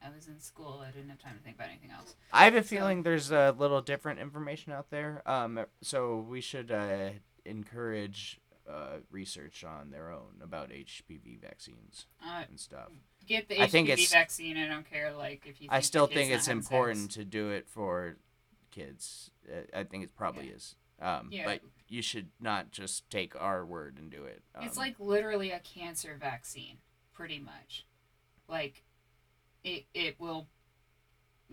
I 0.00 0.10
was 0.10 0.26
in 0.28 0.38
school, 0.40 0.80
I 0.86 0.90
didn't 0.90 1.10
have 1.10 1.18
time 1.18 1.36
to 1.36 1.42
think 1.44 1.56
about 1.56 1.68
anything 1.68 1.90
else. 1.90 2.16
I 2.32 2.44
have 2.44 2.54
a 2.54 2.62
So- 2.62 2.68
feeling 2.68 3.02
there's 3.02 3.30
a 3.30 3.52
little 3.56 3.80
different 3.82 4.18
information 4.20 4.72
out 4.72 4.90
there. 4.90 5.22
Um, 5.28 5.66
so 5.80 6.18
we 6.20 6.40
should 6.40 6.70
uh, 6.72 7.10
encourage 7.44 8.40
uh, 8.68 8.98
research 9.10 9.64
on 9.64 9.90
their 9.90 10.10
own 10.10 10.40
about 10.42 10.70
HPV 10.70 11.36
vaccines 11.40 12.06
Uh, 12.24 12.44
and 12.48 12.58
stuff. 12.58 12.90
Get 13.26 13.48
the 13.48 13.60
I 13.62 13.66
think 13.66 13.88
HPV 13.88 13.92
it's- 13.92 14.12
vaccine. 14.12 14.56
I 14.56 14.68
don't 14.68 14.88
care. 14.88 15.12
Like 15.12 15.46
if 15.46 15.60
you. 15.60 15.68
I 15.70 15.80
still 15.80 16.06
think 16.06 16.30
it's 16.32 16.46
having 16.46 16.62
sex. 16.62 16.70
important 16.70 17.10
to 17.12 17.24
do 17.24 17.50
it 17.50 17.68
for 17.68 18.16
kids. 18.70 19.30
I 19.74 19.84
think 19.84 20.04
it 20.04 20.14
probably 20.16 20.48
is. 20.48 20.76
Um, 21.00 21.28
Yeah. 21.32 21.44
But 21.46 21.60
you 21.88 22.00
should 22.00 22.28
not 22.40 22.70
just 22.70 23.10
take 23.10 23.34
our 23.40 23.66
word 23.66 23.98
and 23.98 24.10
do 24.10 24.24
it. 24.24 24.42
Um, 24.54 24.64
It's 24.64 24.76
like 24.78 24.98
literally 25.00 25.50
a 25.50 25.58
cancer 25.60 26.16
vaccine, 26.18 26.78
pretty 27.12 27.38
much. 27.40 27.86
Like, 28.48 28.84
it 29.64 29.86
it 29.94 30.18
will, 30.20 30.48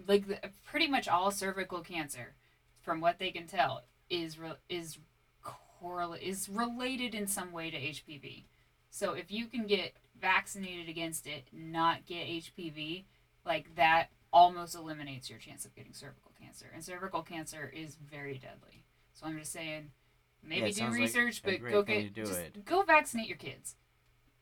like 0.08 0.28
the, 0.28 0.40
pretty 0.66 0.88
much 0.88 1.08
all 1.08 1.32
cervical 1.32 1.82
cancer, 1.82 2.36
from 2.82 3.02
what 3.02 3.18
they 3.20 3.32
can 3.32 3.48
tell, 3.48 3.84
is 4.10 4.38
re, 4.40 4.52
is 4.70 4.98
correl 5.44 6.14
is 6.14 6.48
related 6.50 7.16
in 7.16 7.26
some 7.28 7.52
way 7.52 7.70
to 7.72 7.78
HPV. 7.78 8.46
So 8.90 9.14
if 9.14 9.32
you 9.32 9.46
can 9.46 9.66
get 9.66 9.94
vaccinated 10.20 10.90
against 10.90 11.28
it, 11.28 11.48
not 11.54 12.06
get 12.06 12.28
HPV, 12.28 13.06
like 13.46 13.76
that 13.76 14.08
almost 14.32 14.76
eliminates 14.76 15.30
your 15.30 15.40
chance 15.40 15.66
of 15.66 15.76
getting 15.76 15.94
cervical 15.94 16.32
cancer. 16.40 16.68
And 16.74 16.84
cervical 16.84 17.22
cancer 17.22 17.72
is 17.74 17.96
very 17.96 18.38
deadly. 18.38 18.84
So 19.14 19.26
I'm 19.26 19.38
just 19.38 19.52
saying, 19.52 19.92
maybe 20.44 20.68
it 20.68 20.76
do 20.76 20.82
sounds 20.82 20.94
like 20.94 21.02
research, 21.02 21.42
but 21.44 21.64
go 21.64 21.84
get 21.84 22.14
do 22.14 22.26
just 22.26 22.40
it. 22.40 22.66
go 22.66 22.84
vaccinate 22.84 23.28
your 23.28 23.38
kids. 23.38 23.76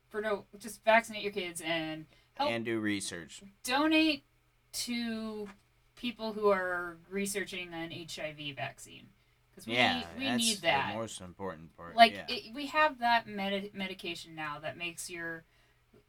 For 0.10 0.22
no, 0.22 0.46
just 0.58 0.84
vaccinate 0.86 1.22
your 1.22 1.34
kids 1.34 1.62
and 1.66 2.06
help 2.36 2.50
and 2.50 2.64
do 2.64 2.80
research. 2.80 3.44
donate 3.64 4.24
to 4.72 5.50
people 5.96 6.34
who 6.34 6.50
are 6.50 6.98
researching 7.10 7.74
an 7.74 7.92
HIV 7.92 8.56
vaccine 8.56 9.08
because 9.58 9.68
we 9.68 9.74
yeah, 9.74 9.96
need, 9.98 10.06
we 10.20 10.26
that's 10.26 10.44
need 10.44 10.58
that. 10.58 10.92
the 10.94 11.00
most 11.00 11.20
important 11.20 11.76
part. 11.76 11.96
like 11.96 12.14
yeah. 12.14 12.26
it, 12.30 12.54
we 12.54 12.68
have 12.68 13.00
that 13.00 13.28
medi- 13.28 13.72
medication 13.74 14.36
now 14.36 14.60
that 14.62 14.78
makes 14.78 15.10
your 15.10 15.44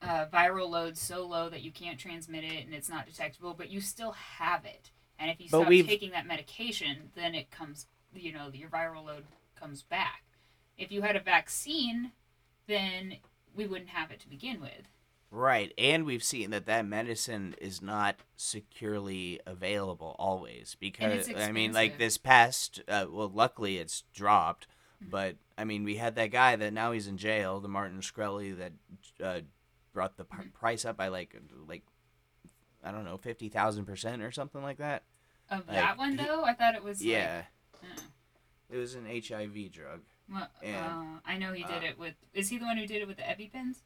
uh, 0.02 0.26
viral 0.30 0.68
load 0.68 0.98
so 0.98 1.26
low 1.26 1.48
that 1.48 1.62
you 1.62 1.72
can't 1.72 1.98
transmit 1.98 2.44
it 2.44 2.66
and 2.66 2.74
it's 2.74 2.90
not 2.90 3.06
detectable, 3.06 3.54
but 3.54 3.70
you 3.70 3.80
still 3.80 4.12
have 4.12 4.66
it. 4.66 4.90
And 5.18 5.30
if 5.30 5.40
you 5.40 5.48
But 5.50 5.60
stop 5.60 5.68
we've- 5.68 5.88
taking 5.88 6.10
that 6.10 6.26
medication, 6.26 7.10
then 7.14 7.34
it 7.34 7.50
comes, 7.50 7.86
you 8.14 8.32
know, 8.34 8.50
your 8.52 8.68
viral 8.68 9.06
load 9.06 9.24
comes 9.58 9.82
back. 9.82 10.24
If 10.76 10.92
you 10.92 11.00
had 11.00 11.16
a 11.16 11.20
vaccine, 11.20 12.12
then 12.66 13.16
we 13.54 13.66
wouldn't 13.66 13.88
have 13.90 14.10
it 14.10 14.20
to 14.20 14.28
begin 14.28 14.60
with. 14.60 14.88
Right, 15.30 15.74
and 15.76 16.06
we've 16.06 16.22
seen 16.24 16.50
that 16.50 16.64
that 16.66 16.86
medicine 16.86 17.54
is 17.60 17.82
not 17.82 18.16
securely 18.36 19.40
available 19.46 20.16
always 20.18 20.74
because 20.80 21.28
I 21.36 21.52
mean, 21.52 21.72
like 21.74 21.98
this 21.98 22.16
past, 22.16 22.80
uh, 22.88 23.06
well, 23.10 23.30
luckily 23.32 23.78
it's 23.78 24.04
dropped, 24.14 24.66
Mm-hmm. 25.00 25.10
but 25.10 25.36
I 25.56 25.62
mean, 25.62 25.84
we 25.84 25.94
had 25.96 26.16
that 26.16 26.32
guy 26.32 26.56
that 26.56 26.72
now 26.72 26.90
he's 26.90 27.06
in 27.06 27.18
jail, 27.18 27.60
the 27.60 27.68
Martin 27.68 28.00
Shkreli 28.00 28.56
that 28.58 28.72
uh, 29.22 29.40
brought 29.92 30.16
the 30.16 30.24
Mm-hmm. 30.24 30.42
p- 30.42 30.48
price 30.48 30.84
up 30.84 30.96
by 30.96 31.06
like 31.08 31.36
like 31.68 31.82
I 32.82 32.90
don't 32.90 33.04
know 33.04 33.16
fifty 33.16 33.48
thousand 33.48 33.84
percent 33.84 34.22
or 34.22 34.32
something 34.32 34.60
like 34.62 34.78
that. 34.78 35.04
Of 35.50 35.68
Like, 35.68 35.76
that 35.76 35.98
one 35.98 36.16
though, 36.16 36.42
I 36.44 36.52
thought 36.54 36.74
it 36.74 36.82
was 36.82 37.04
yeah, 37.04 37.42
Like, 37.74 37.82
oh. 37.98 38.02
it 38.70 38.76
was 38.78 38.94
an 38.96 39.04
HIV 39.06 39.70
drug. 39.72 40.00
Well, 40.32 40.48
And, 40.64 40.76
uh, 40.76 41.20
I 41.24 41.38
know 41.38 41.52
he 41.52 41.62
did 41.62 41.84
uh, 41.84 41.86
it 41.90 41.98
with. 41.98 42.14
Is 42.34 42.48
he 42.48 42.58
the 42.58 42.64
one 42.64 42.76
who 42.76 42.86
did 42.86 43.00
it 43.00 43.06
with 43.06 43.18
the 43.18 43.22
EpiPens? 43.22 43.82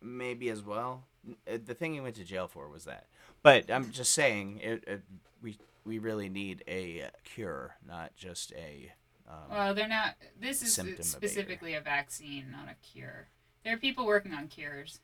Maybe 0.00 0.48
as 0.50 0.62
well. 0.62 1.04
Uh, 1.50 1.58
The 1.64 1.74
thing 1.74 1.94
he 1.94 2.00
went 2.00 2.16
to 2.16 2.24
jail 2.24 2.48
for 2.48 2.68
was 2.68 2.84
that. 2.84 3.06
But 3.42 3.70
I'm 3.70 3.90
just 3.90 4.12
saying, 4.12 4.60
it, 4.62 4.84
it, 4.86 5.02
we 5.42 5.58
we 5.84 5.98
really 5.98 6.28
need 6.28 6.64
a 6.68 7.04
cure, 7.24 7.76
not 7.86 8.16
just 8.16 8.52
a. 8.52 8.92
Um, 9.28 9.50
Well, 9.50 9.74
they're 9.74 9.88
not. 9.88 10.16
This 10.40 10.62
is 10.62 10.72
Symptom 10.74 10.94
abater. 10.96 11.04
specifically 11.08 11.74
a 11.74 11.80
vaccine, 11.80 12.46
not 12.50 12.68
a 12.68 12.74
cure. 12.84 13.28
There 13.64 13.74
are 13.74 13.78
people 13.78 14.06
working 14.06 14.32
on 14.34 14.48
cures. 14.48 15.00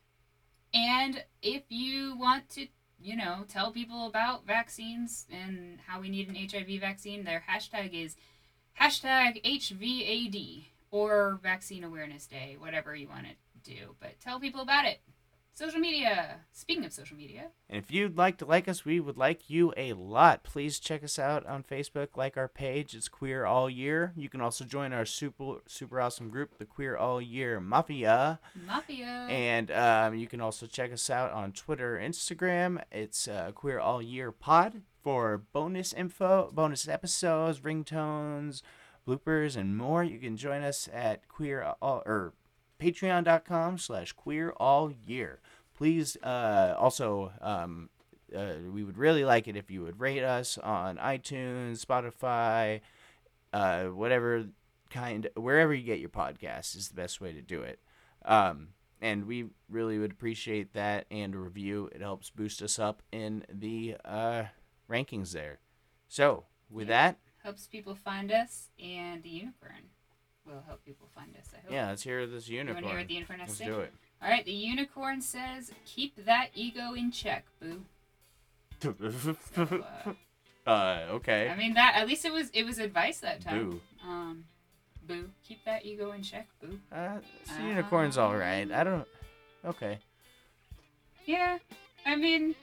And 0.74 1.24
if 1.42 1.64
you 1.68 2.16
want 2.16 2.48
to, 2.50 2.66
you 3.00 3.16
know, 3.16 3.44
tell 3.48 3.70
people 3.72 4.06
about 4.06 4.46
vaccines 4.46 5.26
and 5.30 5.78
how 5.86 6.00
we 6.00 6.08
need 6.08 6.28
an 6.28 6.34
HIV 6.36 6.80
vaccine, 6.80 7.24
their 7.24 7.44
hashtag 7.48 7.92
is 7.92 8.16
hashtag 8.80 9.42
HVAD 9.44 10.64
or 10.90 11.38
Vaccine 11.42 11.84
Awareness 11.84 12.26
Day, 12.26 12.56
whatever 12.58 12.94
you 12.94 13.08
want 13.08 13.26
to 13.26 13.32
do. 13.62 13.96
But 14.00 14.20
tell 14.20 14.40
people 14.40 14.60
about 14.60 14.84
it. 14.84 15.00
Social 15.54 15.80
media. 15.80 16.36
Speaking 16.50 16.86
of 16.86 16.94
social 16.94 17.14
media, 17.14 17.48
and 17.68 17.78
if 17.78 17.90
you'd 17.90 18.16
like 18.16 18.38
to 18.38 18.46
like 18.46 18.68
us, 18.68 18.86
we 18.86 19.00
would 19.00 19.18
like 19.18 19.50
you 19.50 19.74
a 19.76 19.92
lot. 19.92 20.44
Please 20.44 20.78
check 20.78 21.04
us 21.04 21.18
out 21.18 21.44
on 21.44 21.62
Facebook, 21.62 22.16
like 22.16 22.38
our 22.38 22.48
page. 22.48 22.94
It's 22.94 23.06
Queer 23.06 23.44
All 23.44 23.68
Year. 23.68 24.14
You 24.16 24.30
can 24.30 24.40
also 24.40 24.64
join 24.64 24.94
our 24.94 25.04
super 25.04 25.58
super 25.66 26.00
awesome 26.00 26.30
group, 26.30 26.56
the 26.56 26.64
Queer 26.64 26.96
All 26.96 27.20
Year 27.20 27.60
Mafia. 27.60 28.40
Mafia. 28.66 29.26
And 29.28 29.70
um, 29.70 30.14
you 30.14 30.26
can 30.26 30.40
also 30.40 30.64
check 30.66 30.90
us 30.90 31.10
out 31.10 31.32
on 31.32 31.52
Twitter, 31.52 32.00
Instagram. 32.02 32.82
It's 32.90 33.28
uh, 33.28 33.52
Queer 33.54 33.78
All 33.78 34.00
Year 34.00 34.32
Pod 34.32 34.80
for 35.02 35.42
bonus 35.52 35.92
info, 35.92 36.50
bonus 36.50 36.88
episodes, 36.88 37.60
ringtones, 37.60 38.62
bloopers, 39.06 39.54
and 39.54 39.76
more. 39.76 40.02
You 40.02 40.18
can 40.18 40.38
join 40.38 40.62
us 40.62 40.88
at 40.94 41.28
Queer 41.28 41.74
All 41.82 42.02
or 42.06 42.32
Patreon.com 42.82 43.78
slash 43.78 44.10
Queer 44.12 44.50
All 44.56 44.90
Year. 45.06 45.40
Please 45.74 46.16
uh, 46.22 46.74
also. 46.76 47.32
Um, 47.40 47.90
uh, 48.34 48.54
we 48.72 48.82
would 48.82 48.96
really 48.96 49.24
like 49.26 49.46
it 49.46 49.56
if 49.56 49.70
you 49.70 49.82
would 49.82 50.00
rate 50.00 50.22
us 50.24 50.56
on 50.56 50.96
iTunes, 50.96 51.84
Spotify, 51.84 52.80
uh, 53.52 53.84
whatever 53.84 54.46
kind, 54.88 55.28
wherever 55.36 55.74
you 55.74 55.82
get 55.84 56.00
your 56.00 56.08
podcast 56.08 56.74
is 56.74 56.88
the 56.88 56.94
best 56.94 57.20
way 57.20 57.30
to 57.34 57.42
do 57.42 57.60
it. 57.60 57.78
Um, 58.24 58.68
and 59.02 59.26
we 59.26 59.50
really 59.68 59.98
would 59.98 60.12
appreciate 60.12 60.72
that 60.72 61.04
and 61.10 61.34
a 61.34 61.38
review. 61.38 61.90
It 61.94 62.00
helps 62.00 62.30
boost 62.30 62.62
us 62.62 62.78
up 62.78 63.02
in 63.12 63.44
the 63.52 63.96
uh, 64.04 64.44
rankings 64.90 65.32
there. 65.32 65.58
So, 66.08 66.46
with 66.70 66.88
Yeah. 66.88 67.10
that, 67.10 67.18
helps 67.42 67.66
people 67.66 67.94
find 67.94 68.32
us, 68.32 68.70
and 68.82 69.22
the 69.22 69.28
unicorn 69.28 69.90
will 70.46 70.62
help 70.66 70.84
people 70.84 71.08
find 71.14 71.34
us. 71.36 71.48
I 71.54 71.60
hope. 71.62 71.72
yeah, 71.72 71.88
let's 71.88 72.02
hear 72.02 72.26
this 72.26 72.48
You 72.48 72.58
want 72.58 72.68
unicorn. 72.70 72.92
to 72.92 72.98
hear 72.98 73.06
the 73.06 73.14
unicorn 73.14 73.38
has 73.40 73.48
let's 73.48 73.58
to 73.58 73.64
say? 73.64 73.70
do 73.70 73.80
it. 73.80 73.92
All 74.22 74.28
right, 74.30 74.44
the 74.44 74.52
unicorn 74.52 75.20
says, 75.20 75.72
"Keep 75.84 76.24
that 76.24 76.50
ego 76.54 76.94
in 76.94 77.10
check, 77.10 77.44
boo." 77.60 77.82
So, 78.80 78.94
uh, 80.66 80.68
uh, 80.70 81.06
okay. 81.10 81.48
I 81.48 81.56
mean 81.56 81.74
that 81.74 81.94
at 81.96 82.06
least 82.08 82.24
it 82.24 82.32
was 82.32 82.50
it 82.50 82.64
was 82.64 82.78
advice 82.78 83.18
that 83.20 83.40
time. 83.42 83.70
Boo. 83.70 83.80
Um, 84.04 84.44
boo. 85.06 85.30
Keep 85.46 85.64
that 85.64 85.84
ego 85.84 86.12
in 86.12 86.22
check, 86.22 86.48
boo. 86.60 86.78
Uh, 86.90 87.18
the 87.58 87.64
unicorn's 87.66 88.18
all 88.18 88.36
right. 88.36 88.70
I 88.70 88.84
don't. 88.84 89.06
Okay. 89.64 89.98
Yeah, 91.24 91.58
I 92.04 92.16
mean, 92.16 92.56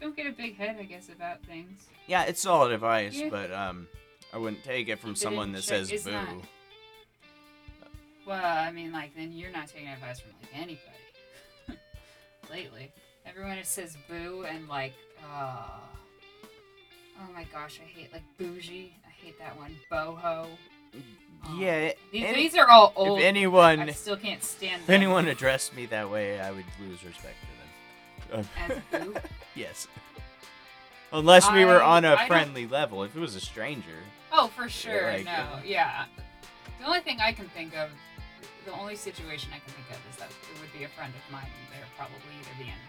don't 0.00 0.16
get 0.16 0.26
a 0.26 0.32
big 0.32 0.56
head, 0.56 0.76
I 0.80 0.82
guess, 0.82 1.08
about 1.08 1.42
things. 1.44 1.86
Yeah, 2.08 2.24
it's 2.24 2.40
solid 2.40 2.72
advice, 2.72 3.14
Yeah. 3.16 3.28
but 3.30 3.52
um, 3.52 3.86
I 4.32 4.38
wouldn't 4.38 4.64
take 4.64 4.88
it 4.88 4.98
from 4.98 5.14
someone 5.14 5.52
that 5.52 5.58
check. 5.62 5.68
says 5.78 5.92
It's 5.92 6.04
boo. 6.04 6.10
not- 6.12 6.28
Well, 8.26 8.42
I 8.58 8.70
mean, 8.72 8.92
like 8.92 9.14
then 9.16 9.32
you're 9.32 9.50
not 9.50 9.68
taking 9.68 9.88
advice 9.88 10.20
from 10.20 10.30
like 10.40 10.50
anybody. 10.54 10.80
Lately, 12.50 12.92
everyone 13.26 13.56
just 13.58 13.72
says 13.72 13.96
boo 14.08 14.44
and 14.48 14.68
like, 14.68 14.94
uh, 15.30 15.66
oh 17.20 17.32
my 17.34 17.44
gosh, 17.52 17.80
I 17.82 17.86
hate 17.86 18.12
like 18.12 18.22
bougie. 18.38 18.94
I 19.06 19.10
hate 19.24 19.38
that 19.38 19.56
one. 19.58 19.76
Boho. 19.90 20.46
Um, 21.46 21.60
Yeah, 21.60 21.92
These, 22.12 22.24
any- 22.24 22.34
these 22.36 22.54
are 22.56 22.68
all 22.70 22.92
old. 22.96 23.18
if 23.18 23.24
anyone, 23.24 23.80
I 23.80 23.90
still 23.92 24.16
can't 24.16 24.42
stand 24.42 24.80
if 24.82 24.86
them. 24.86 24.94
anyone 24.94 25.26
addressed 25.28 25.74
me 25.76 25.86
that 25.86 26.08
way, 26.10 26.40
I 26.40 26.50
would 26.50 26.64
lose 26.80 27.04
respect 27.04 27.34
for 28.28 28.36
them. 28.36 28.46
As 28.92 29.02
boo? 29.02 29.14
yes. 29.54 29.86
Unless 31.12 31.50
we 31.52 31.64
were 31.64 31.82
on 31.82 32.04
a 32.04 32.12
I 32.12 32.16
don't- 32.16 32.26
friendly 32.28 32.66
level. 32.66 33.02
If 33.04 33.14
it 33.14 33.20
was 33.20 33.36
a 33.36 33.40
stranger, 33.40 33.98
Oh, 34.32 34.48
for 34.48 34.68
sure. 34.68 35.12
like, 35.12 35.24
no, 35.26 35.32
uh, 35.32 35.60
yeah. 35.64 36.06
The 36.80 36.86
only 36.86 37.00
thing 37.00 37.18
I 37.20 37.32
can 37.32 37.48
think 37.50 37.76
of, 37.76 37.90
the 38.64 38.72
only 38.72 38.96
situation 38.96 39.50
I 39.52 39.58
can 39.60 39.72
think 39.74 39.88
of 39.90 40.00
is 40.10 40.16
that 40.18 40.30
it 40.30 40.56
would 40.60 40.72
be 40.72 40.84
a 40.84 40.88
friend 40.88 41.12
of 41.12 41.24
mine. 41.32 41.48
and 41.48 41.66
They're 41.72 41.88
probably 41.96 42.18
either 42.40 42.54
being, 42.58 42.82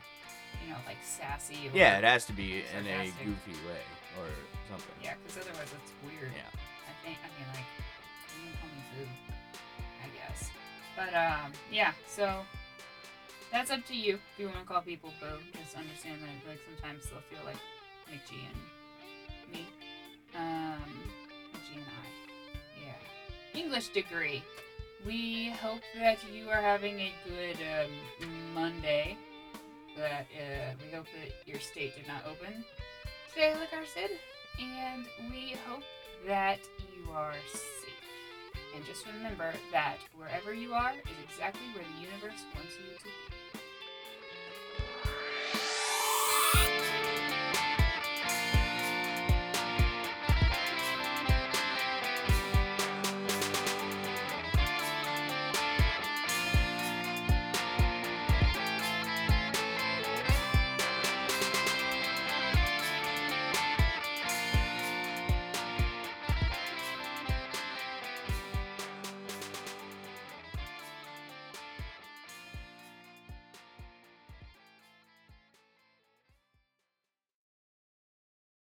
you 0.63 0.71
know, 0.71 0.79
like 0.88 0.97
sassy. 1.03 1.67
Or, 1.67 1.77
yeah, 1.77 1.97
it 1.97 2.03
has 2.03 2.25
to 2.25 2.33
be 2.33 2.63
in 2.75 2.85
a 2.88 3.11
Sarcastic. 3.11 3.25
goofy 3.25 3.55
way 3.67 3.83
or 4.19 4.27
something. 4.69 4.95
Yeah, 5.03 5.15
because 5.21 5.43
otherwise 5.43 5.69
it's 5.75 5.91
weird. 6.03 6.31
Yeah. 6.33 6.47
I 6.51 6.93
think. 7.03 7.17
I 7.19 7.27
mean, 7.35 7.47
like, 7.53 7.69
you 8.35 8.49
can 8.49 8.53
call 8.59 8.69
me 8.71 8.81
Boo, 8.95 9.07
I 10.03 10.07
guess. 10.15 10.49
But 10.95 11.11
um, 11.13 11.51
yeah. 11.71 11.91
So 12.07 12.41
that's 13.51 13.71
up 13.71 13.85
to 13.88 13.95
you. 13.95 14.15
If 14.33 14.39
you 14.39 14.45
want 14.47 14.59
to 14.59 14.65
call 14.65 14.81
people 14.81 15.11
Boo, 15.19 15.38
just 15.59 15.75
understand 15.75 16.21
that 16.23 16.31
like 16.49 16.59
sometimes 16.65 17.05
they'll 17.11 17.25
feel 17.29 17.43
like 17.45 17.59
McG 18.07 18.31
and 18.47 19.51
me. 19.51 19.67
Um, 20.35 20.81
and 21.73 21.83
I. 21.83 22.07
Yeah. 22.81 23.59
English 23.59 23.89
degree. 23.89 24.43
We 25.03 25.49
hope 25.62 25.81
that 25.99 26.19
you 26.31 26.49
are 26.49 26.62
having 26.62 26.99
a 26.99 27.13
good 27.27 27.58
um, 27.58 27.91
Monday. 28.53 29.17
That 29.97 30.27
uh, 30.36 30.73
we 30.84 30.95
hope 30.95 31.05
that 31.05 31.47
your 31.47 31.60
state 31.60 31.95
did 31.95 32.08
not 32.08 32.23
open 32.27 32.65
today, 33.34 33.53
like 33.55 33.73
I 33.73 33.86
said, 33.86 34.12
and 34.60 35.05
we 35.31 35.55
hope 35.67 35.84
that 36.27 36.60
you 36.95 37.12
are 37.12 37.34
safe. 37.51 37.91
And 38.75 38.86
just 38.86 39.05
remember 39.05 39.53
that 39.71 39.97
wherever 40.17 40.53
you 40.53 40.73
are 40.73 40.91
is 40.91 41.17
exactly 41.23 41.67
where 41.73 41.84
the 41.84 42.01
universe 42.01 42.43
wants 42.55 42.73
you 42.79 42.97
to 42.97 43.24